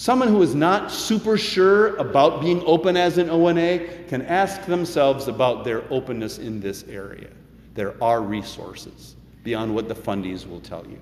Someone 0.01 0.29
who 0.29 0.41
is 0.41 0.55
not 0.55 0.91
super 0.91 1.37
sure 1.37 1.95
about 1.97 2.41
being 2.41 2.63
open 2.65 2.97
as 2.97 3.19
an 3.19 3.29
ONA 3.29 3.81
can 4.09 4.23
ask 4.23 4.65
themselves 4.65 5.29
about 5.29 5.63
their 5.63 5.85
openness 5.93 6.39
in 6.39 6.59
this 6.59 6.85
area. 6.89 7.29
There 7.75 8.03
are 8.03 8.23
resources 8.23 9.17
beyond 9.45 9.75
what 9.75 9.89
the 9.89 9.95
fundies 9.95 10.49
will 10.49 10.63
tell 10.63 10.87
you. 10.87 10.99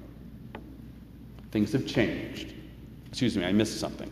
Things 1.53 1.71
have 1.75 1.87
changed. 1.87 2.55
Excuse 3.07 3.37
me, 3.37 3.45
I 3.45 3.53
missed 3.53 3.79
something. 3.79 4.11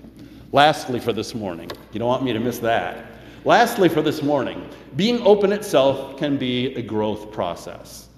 Lastly, 0.52 1.00
for 1.00 1.12
this 1.12 1.34
morning, 1.34 1.68
you 1.90 1.98
don't 1.98 2.06
want 2.06 2.22
me 2.22 2.32
to 2.32 2.38
miss 2.38 2.60
that. 2.60 3.06
Lastly, 3.44 3.88
for 3.88 4.02
this 4.02 4.22
morning, 4.22 4.70
being 4.94 5.20
open 5.22 5.50
itself 5.50 6.16
can 6.16 6.36
be 6.36 6.76
a 6.76 6.82
growth 6.82 7.32
process. 7.32 8.08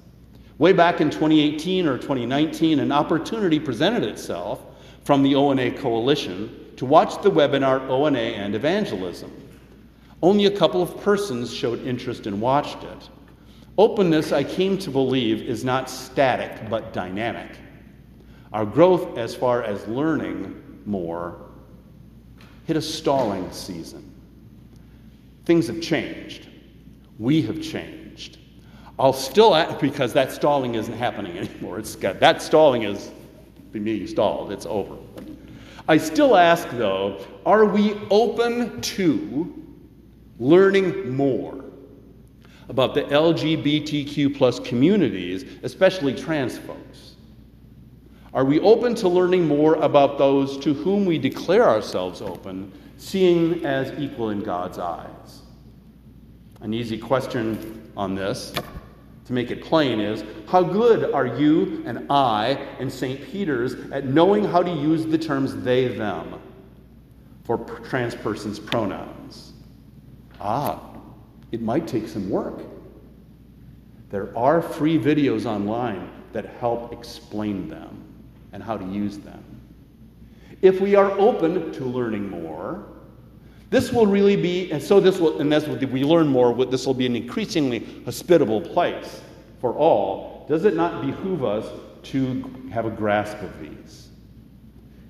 Way 0.59 0.75
back 0.75 1.01
in 1.01 1.09
2018 1.09 1.87
or 1.87 1.97
2019, 1.97 2.79
an 2.81 2.93
opportunity 2.93 3.59
presented 3.59 4.03
itself 4.03 4.61
from 5.05 5.23
the 5.23 5.35
ONA 5.35 5.71
Coalition 5.79 6.58
to 6.79 6.87
watch 6.87 7.21
the 7.23 7.31
webinar 7.31 7.89
ONA 7.89 8.19
and 8.19 8.55
Evangelism. 8.55 9.33
Only 10.23 10.47
a 10.47 10.57
couple 10.57 10.81
of 10.81 10.97
persons 11.03 11.53
showed 11.53 11.85
interest 11.85 12.29
and 12.29 12.41
watched 12.41 12.85
it. 12.85 13.09
Openness, 13.77 14.31
I 14.31 14.45
came 14.45 14.79
to 14.79 14.91
believe, 14.91 15.43
is 15.43 15.65
not 15.65 15.91
static 15.91 16.71
but 16.71 16.93
dynamic. 16.93 17.51
Our 18.53 18.65
growth 18.65 19.19
as 19.19 19.35
far 19.35 19.65
as 19.65 19.87
learning 19.89 20.81
more 20.87 21.49
hit 22.65 22.77
a 22.77 22.83
stalling 22.83 23.51
season. 23.51 24.15
Things 25.47 25.67
have 25.67 25.81
changed. 25.81 26.49
We 27.19 27.43
have 27.43 27.61
changed. 27.61 28.39
I'll 29.01 29.13
still, 29.13 29.57
act, 29.57 29.81
because 29.81 30.13
that 30.13 30.31
stalling 30.31 30.77
isn't 30.77 30.95
happening 30.95 31.39
anymore. 31.39 31.81
It's 31.81 31.97
got, 31.97 32.21
that 32.21 32.41
stalling 32.41 32.85
is 32.85 33.11
me 33.73 34.07
stalled. 34.07 34.53
It's 34.53 34.67
over. 34.67 34.97
I 35.89 35.97
still 35.97 36.37
ask, 36.37 36.69
though, 36.71 37.25
are 37.47 37.65
we 37.65 37.95
open 38.11 38.81
to 38.83 39.65
learning 40.39 41.17
more? 41.17 41.59
about 42.69 42.95
the 42.95 43.03
LGBTQ 43.05 44.37
plus 44.37 44.61
communities, 44.61 45.45
especially 45.63 46.15
trans 46.15 46.59
folks? 46.59 47.17
Are 48.35 48.45
we 48.45 48.61
open 48.61 48.95
to 48.97 49.09
learning 49.09 49.49
more 49.49 49.77
about 49.77 50.19
those 50.19 50.59
to 50.59 50.75
whom 50.75 51.07
we 51.07 51.19
declare 51.19 51.67
ourselves 51.67 52.21
open, 52.21 52.71
seeing 52.99 53.65
as 53.65 53.99
equal 53.99 54.31
in 54.31 54.41
God's 54.41 54.79
eyes? 54.79 55.43
An 56.61 56.75
easy 56.75 56.99
question 56.99 57.91
on 57.97 58.15
this, 58.15 58.53
to 59.29 59.35
make 59.35 59.51
it 59.51 59.63
plain, 59.63 60.01
is 60.01 60.25
how 60.49 60.63
good 60.63 61.13
are 61.13 61.27
you 61.27 61.83
and 61.87 62.07
I 62.11 62.53
and 62.81 62.91
St. 62.91 63.23
Peter's 63.23 63.75
at 63.93 64.07
knowing 64.07 64.43
how 64.43 64.63
to 64.63 64.71
use 64.71 65.05
the 65.05 65.19
terms 65.19 65.55
they, 65.55 65.87
them 65.89 66.41
for 67.45 67.59
trans 67.85 68.15
persons' 68.15 68.59
pronouns? 68.59 69.53
Ah, 70.41 70.81
it 71.53 71.61
might 71.61 71.87
take 71.87 72.09
some 72.09 72.31
work. 72.31 72.63
There 74.09 74.37
are 74.37 74.63
free 74.63 74.99
videos 74.99 75.45
online 75.45 76.11
that 76.33 76.47
help 76.59 76.95
explain 76.95 77.69
them 77.69 78.07
and 78.53 78.63
how 78.63 78.79
to 78.79 78.87
use 78.87 79.19
them. 79.19 79.45
If 80.63 80.81
we 80.81 80.95
are 80.95 81.11
open 81.19 81.71
to 81.73 81.85
learning 81.85 82.31
more, 82.31 82.87
this 83.71 83.93
will 83.93 84.07
really 84.07 84.37
be, 84.37 84.71
and 84.71 84.83
so 84.83 84.99
this 84.99 85.19
will, 85.19 85.41
and 85.41 85.53
as 85.53 85.69
we 85.69 86.05
learn 86.05 86.27
more, 86.27 86.65
this 86.65 86.87
will 86.87 86.95
be 86.95 87.07
an 87.07 87.15
increasingly 87.15 87.87
hospitable 88.05 88.61
place 88.61 89.21
for 89.61 89.75
all. 89.75 90.47
Does 90.49 90.65
it 90.65 90.75
not 90.75 91.03
behoove 91.03 91.45
us 91.45 91.67
to 92.05 92.43
have 92.73 92.87
a 92.87 92.91
grasp 92.91 93.37
of 93.43 93.61
these? 93.61 94.09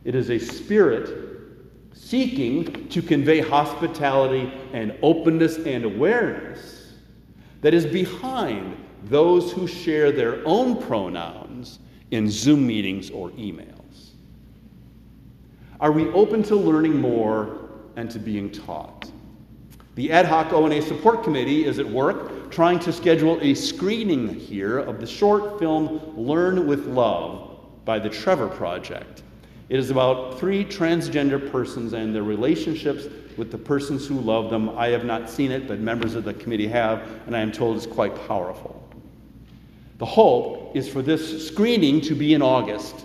It 0.05 0.14
is 0.14 0.31
a 0.31 0.38
spirit 0.38 1.29
seeking 1.92 2.88
to 2.88 3.03
convey 3.03 3.40
hospitality 3.40 4.53
and 4.73 4.97
openness 5.03 5.59
and 5.59 5.85
awareness 5.85 6.94
that 7.61 7.75
is 7.75 7.87
behind 7.87 8.77
those 9.05 9.53
who 9.53 9.68
share 9.68 10.11
their 10.11 10.44
own 10.44 10.83
pronouns 10.83 11.79
in 12.11 12.29
Zoom 12.29 12.66
meetings 12.66 13.11
or 13.11 13.31
emails. 13.31 14.12
Are 15.79 15.92
we 15.92 16.09
open 16.09 16.42
to 16.44 16.57
learning 16.57 16.97
more 16.97 17.67
and 17.98 18.08
to 18.12 18.18
being 18.20 18.48
taught? 18.50 19.11
The 19.96 20.12
Ad 20.12 20.24
hoc 20.24 20.52
ONA 20.52 20.80
Support 20.82 21.24
Committee 21.24 21.64
is 21.64 21.80
at 21.80 21.87
work 21.87 22.48
trying 22.52 22.78
to 22.78 22.92
schedule 22.92 23.38
a 23.42 23.54
screening 23.54 24.32
here 24.32 24.78
of 24.78 25.00
the 25.00 25.06
short 25.06 25.58
film 25.58 26.00
Learn 26.16 26.68
with 26.68 26.87
Love 26.87 27.58
by 27.84 27.98
the 27.98 28.08
Trevor 28.08 28.46
Project. 28.46 29.24
It 29.68 29.80
is 29.80 29.90
about 29.90 30.38
three 30.38 30.64
transgender 30.64 31.50
persons 31.50 31.92
and 31.92 32.14
their 32.14 32.22
relationships 32.22 33.08
with 33.37 33.50
the 33.50 33.58
persons 33.58 34.06
who 34.06 34.20
love 34.20 34.48
them. 34.48 34.70
I 34.78 34.88
have 34.88 35.04
not 35.04 35.28
seen 35.28 35.50
it, 35.50 35.66
but 35.66 35.80
members 35.80 36.14
of 36.14 36.22
the 36.22 36.34
committee 36.34 36.68
have, 36.68 37.02
and 37.26 37.37
I 37.37 37.40
am 37.40 37.50
told 37.50 37.76
it's 37.76 37.87
quite 37.87 38.14
powerful. 38.28 38.80
The 39.98 40.06
hope 40.06 40.76
is 40.76 40.88
for 40.88 41.02
this 41.02 41.48
screening 41.48 42.00
to 42.02 42.14
be 42.14 42.34
in 42.34 42.42
August. 42.42 43.04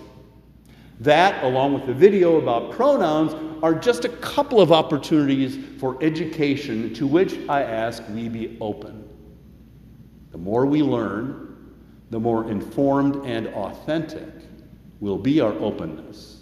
That, 0.99 1.43
along 1.43 1.73
with 1.73 1.87
the 1.87 1.93
video 1.93 2.37
about 2.37 2.71
pronouns, 2.71 3.33
are 3.63 3.73
just 3.73 4.03
a 4.03 4.09
couple 4.09 4.59
of 4.59 4.73
opportunities 4.73 5.57
for 5.79 5.97
education 6.03 6.93
to 6.93 7.07
which 7.07 7.39
I 7.47 7.63
ask 7.63 8.03
we 8.09 8.27
be 8.27 8.57
open. 8.59 9.07
The 10.31 10.37
more 10.37 10.65
we 10.65 10.83
learn, 10.83 11.73
the 12.09 12.19
more 12.19 12.51
informed 12.51 13.25
and 13.25 13.47
authentic 13.47 14.27
will 14.99 15.17
be 15.17 15.39
our 15.39 15.53
openness 15.53 16.41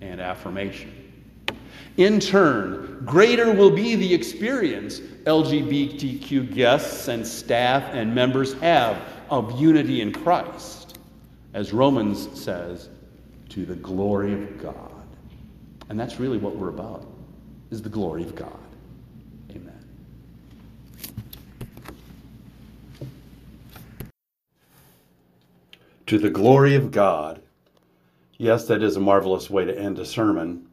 and 0.00 0.18
affirmation. 0.18 0.94
In 1.98 2.20
turn, 2.20 3.02
greater 3.04 3.52
will 3.52 3.70
be 3.70 3.94
the 3.94 4.14
experience 4.14 5.00
LGBTQ 5.00 6.54
guests 6.54 7.08
and 7.08 7.26
staff 7.26 7.82
and 7.92 8.14
members 8.14 8.54
have 8.60 8.98
of 9.28 9.60
unity 9.60 10.00
in 10.00 10.12
Christ, 10.12 10.98
as 11.52 11.74
Romans 11.74 12.28
says, 12.40 12.88
to 13.50 13.66
the 13.66 13.74
glory 13.74 14.32
of 14.32 14.62
God. 14.62 14.87
And 15.88 15.98
that's 15.98 16.20
really 16.20 16.38
what 16.38 16.56
we're 16.56 16.68
about, 16.68 17.06
is 17.70 17.80
the 17.82 17.88
glory 17.88 18.22
of 18.22 18.34
God. 18.34 18.58
Amen. 19.50 19.84
To 26.06 26.18
the 26.18 26.30
glory 26.30 26.74
of 26.74 26.90
God. 26.90 27.42
Yes, 28.36 28.66
that 28.66 28.82
is 28.82 28.96
a 28.96 29.00
marvelous 29.00 29.50
way 29.50 29.64
to 29.64 29.76
end 29.76 29.98
a 29.98 30.04
sermon 30.04 30.66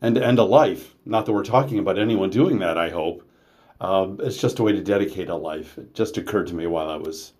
and 0.00 0.14
to 0.14 0.24
end 0.24 0.38
a 0.38 0.44
life. 0.44 0.94
Not 1.04 1.26
that 1.26 1.32
we're 1.32 1.44
talking 1.44 1.78
about 1.78 1.98
anyone 1.98 2.30
doing 2.30 2.58
that, 2.58 2.76
I 2.76 2.90
hope. 2.90 3.22
Uh, 3.80 4.08
it's 4.18 4.36
just 4.36 4.58
a 4.58 4.62
way 4.62 4.72
to 4.72 4.82
dedicate 4.82 5.28
a 5.28 5.36
life. 5.36 5.78
It 5.78 5.94
just 5.94 6.18
occurred 6.18 6.48
to 6.48 6.54
me 6.54 6.66
while 6.66 6.90
I 6.90 6.96
was 6.96 7.32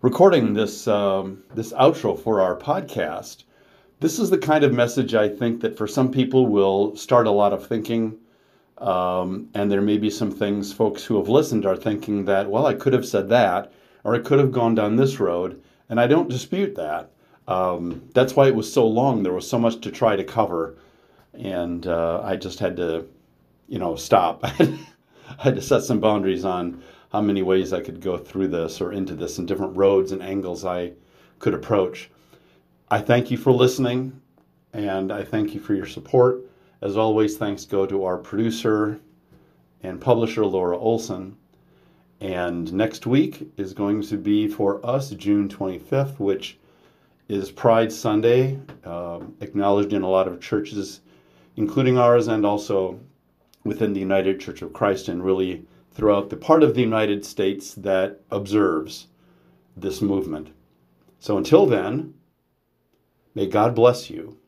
recording 0.00 0.54
this 0.54 0.88
um, 0.88 1.42
this 1.54 1.72
outro 1.72 2.18
for 2.18 2.40
our 2.40 2.56
podcast. 2.56 3.44
This 3.98 4.18
is 4.18 4.28
the 4.28 4.36
kind 4.36 4.62
of 4.62 4.74
message 4.74 5.14
I 5.14 5.26
think 5.26 5.62
that 5.62 5.78
for 5.78 5.86
some 5.86 6.10
people 6.10 6.46
will 6.46 6.94
start 6.96 7.26
a 7.26 7.30
lot 7.30 7.54
of 7.54 7.66
thinking. 7.66 8.18
Um, 8.76 9.48
and 9.54 9.72
there 9.72 9.80
may 9.80 9.96
be 9.96 10.10
some 10.10 10.30
things 10.30 10.70
folks 10.70 11.02
who 11.02 11.16
have 11.16 11.30
listened 11.30 11.64
are 11.64 11.76
thinking 11.76 12.26
that, 12.26 12.50
well, 12.50 12.66
I 12.66 12.74
could 12.74 12.92
have 12.92 13.06
said 13.06 13.30
that, 13.30 13.72
or 14.04 14.14
I 14.14 14.18
could 14.18 14.38
have 14.38 14.52
gone 14.52 14.74
down 14.74 14.96
this 14.96 15.18
road, 15.18 15.62
and 15.88 15.98
I 15.98 16.06
don't 16.06 16.28
dispute 16.28 16.74
that. 16.74 17.10
Um, 17.48 18.02
that's 18.12 18.36
why 18.36 18.48
it 18.48 18.54
was 18.54 18.70
so 18.70 18.86
long. 18.86 19.22
There 19.22 19.32
was 19.32 19.48
so 19.48 19.58
much 19.58 19.80
to 19.80 19.90
try 19.90 20.14
to 20.14 20.24
cover, 20.24 20.76
and 21.32 21.86
uh, 21.86 22.20
I 22.22 22.36
just 22.36 22.58
had 22.58 22.76
to, 22.76 23.06
you 23.66 23.78
know, 23.78 23.96
stop. 23.96 24.40
I 24.44 24.78
had 25.38 25.56
to 25.56 25.62
set 25.62 25.84
some 25.84 26.00
boundaries 26.00 26.44
on 26.44 26.82
how 27.12 27.22
many 27.22 27.40
ways 27.42 27.72
I 27.72 27.80
could 27.80 28.02
go 28.02 28.18
through 28.18 28.48
this 28.48 28.82
or 28.82 28.92
into 28.92 29.14
this 29.14 29.38
and 29.38 29.48
different 29.48 29.74
roads 29.74 30.12
and 30.12 30.22
angles 30.22 30.66
I 30.66 30.92
could 31.38 31.54
approach. 31.54 32.10
I 32.88 33.00
thank 33.00 33.32
you 33.32 33.36
for 33.36 33.50
listening 33.50 34.20
and 34.72 35.12
I 35.12 35.24
thank 35.24 35.54
you 35.54 35.60
for 35.60 35.74
your 35.74 35.86
support. 35.86 36.48
As 36.80 36.96
always, 36.96 37.36
thanks 37.36 37.64
go 37.64 37.84
to 37.84 38.04
our 38.04 38.16
producer 38.16 39.00
and 39.82 40.00
publisher, 40.00 40.46
Laura 40.46 40.78
Olson. 40.78 41.36
And 42.20 42.72
next 42.72 43.04
week 43.04 43.50
is 43.56 43.72
going 43.72 44.02
to 44.02 44.16
be 44.16 44.46
for 44.46 44.84
us 44.86 45.10
June 45.10 45.48
25th, 45.48 46.20
which 46.20 46.58
is 47.28 47.50
Pride 47.50 47.90
Sunday, 47.90 48.60
uh, 48.84 49.18
acknowledged 49.40 49.92
in 49.92 50.02
a 50.02 50.08
lot 50.08 50.28
of 50.28 50.40
churches, 50.40 51.00
including 51.56 51.98
ours, 51.98 52.28
and 52.28 52.46
also 52.46 53.00
within 53.64 53.94
the 53.94 54.00
United 54.00 54.38
Church 54.38 54.62
of 54.62 54.72
Christ, 54.72 55.08
and 55.08 55.24
really 55.24 55.66
throughout 55.90 56.30
the 56.30 56.36
part 56.36 56.62
of 56.62 56.74
the 56.76 56.82
United 56.82 57.24
States 57.24 57.74
that 57.74 58.20
observes 58.30 59.08
this 59.76 60.00
movement. 60.00 60.50
So 61.18 61.36
until 61.36 61.66
then, 61.66 62.14
may 63.36 63.46
God 63.46 63.74
bless 63.74 64.08
you 64.08 64.38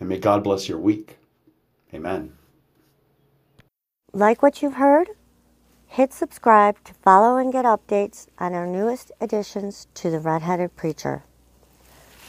and 0.00 0.08
may 0.08 0.18
God 0.18 0.42
bless 0.42 0.68
your 0.68 0.78
week. 0.78 1.16
Amen. 1.94 2.32
Like 4.12 4.42
what 4.42 4.60
you've 4.60 4.74
heard? 4.74 5.10
Hit 5.86 6.12
subscribe 6.12 6.82
to 6.84 6.92
follow 6.92 7.36
and 7.36 7.52
get 7.52 7.64
updates 7.64 8.26
on 8.36 8.52
our 8.52 8.66
newest 8.66 9.12
additions 9.20 9.86
to 9.94 10.10
The 10.10 10.18
Redheaded 10.18 10.74
Preacher. 10.74 11.22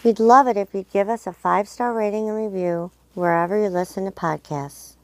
We'd 0.03 0.19
love 0.19 0.47
it 0.47 0.55
if 0.55 0.71
you'd 0.71 0.91
give 0.91 1.09
us 1.09 1.25
a 1.25 1.33
five 1.33 1.67
star 1.67 1.93
rating 1.93 2.29
and 2.29 2.37
review 2.37 2.91
wherever 3.15 3.59
you 3.59 3.69
listen 3.69 4.05
to 4.05 4.11
podcasts. 4.11 4.95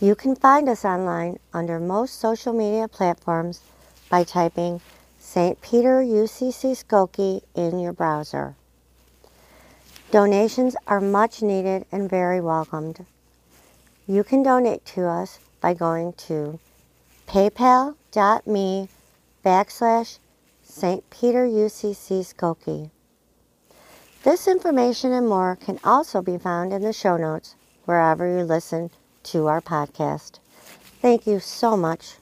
You 0.00 0.14
can 0.14 0.36
find 0.36 0.70
us 0.70 0.86
online 0.86 1.38
under 1.52 1.78
most 1.78 2.18
social 2.18 2.54
media 2.54 2.88
platforms 2.88 3.60
by 4.08 4.24
typing 4.24 4.80
St. 5.18 5.60
Peter 5.60 6.02
UCC 6.02 6.72
Skokie 6.72 7.42
in 7.54 7.78
your 7.78 7.92
browser. 7.92 8.56
Donations 10.14 10.76
are 10.86 11.00
much 11.00 11.42
needed 11.42 11.86
and 11.90 12.08
very 12.08 12.40
welcomed. 12.40 13.04
You 14.06 14.22
can 14.22 14.44
donate 14.44 14.84
to 14.94 15.08
us 15.08 15.40
by 15.60 15.74
going 15.74 16.12
to 16.28 16.60
paypal.me 17.26 18.88
backslash 19.44 20.18
St. 20.62 21.10
Peter 21.10 21.44
UCC 21.44 22.20
Skokie. 22.20 22.90
This 24.22 24.46
information 24.46 25.10
and 25.10 25.28
more 25.28 25.56
can 25.56 25.80
also 25.82 26.22
be 26.22 26.38
found 26.38 26.72
in 26.72 26.82
the 26.82 26.92
show 26.92 27.16
notes 27.16 27.56
wherever 27.84 28.24
you 28.38 28.44
listen 28.44 28.90
to 29.24 29.48
our 29.48 29.60
podcast. 29.60 30.38
Thank 31.02 31.26
you 31.26 31.40
so 31.40 31.76
much 31.76 32.18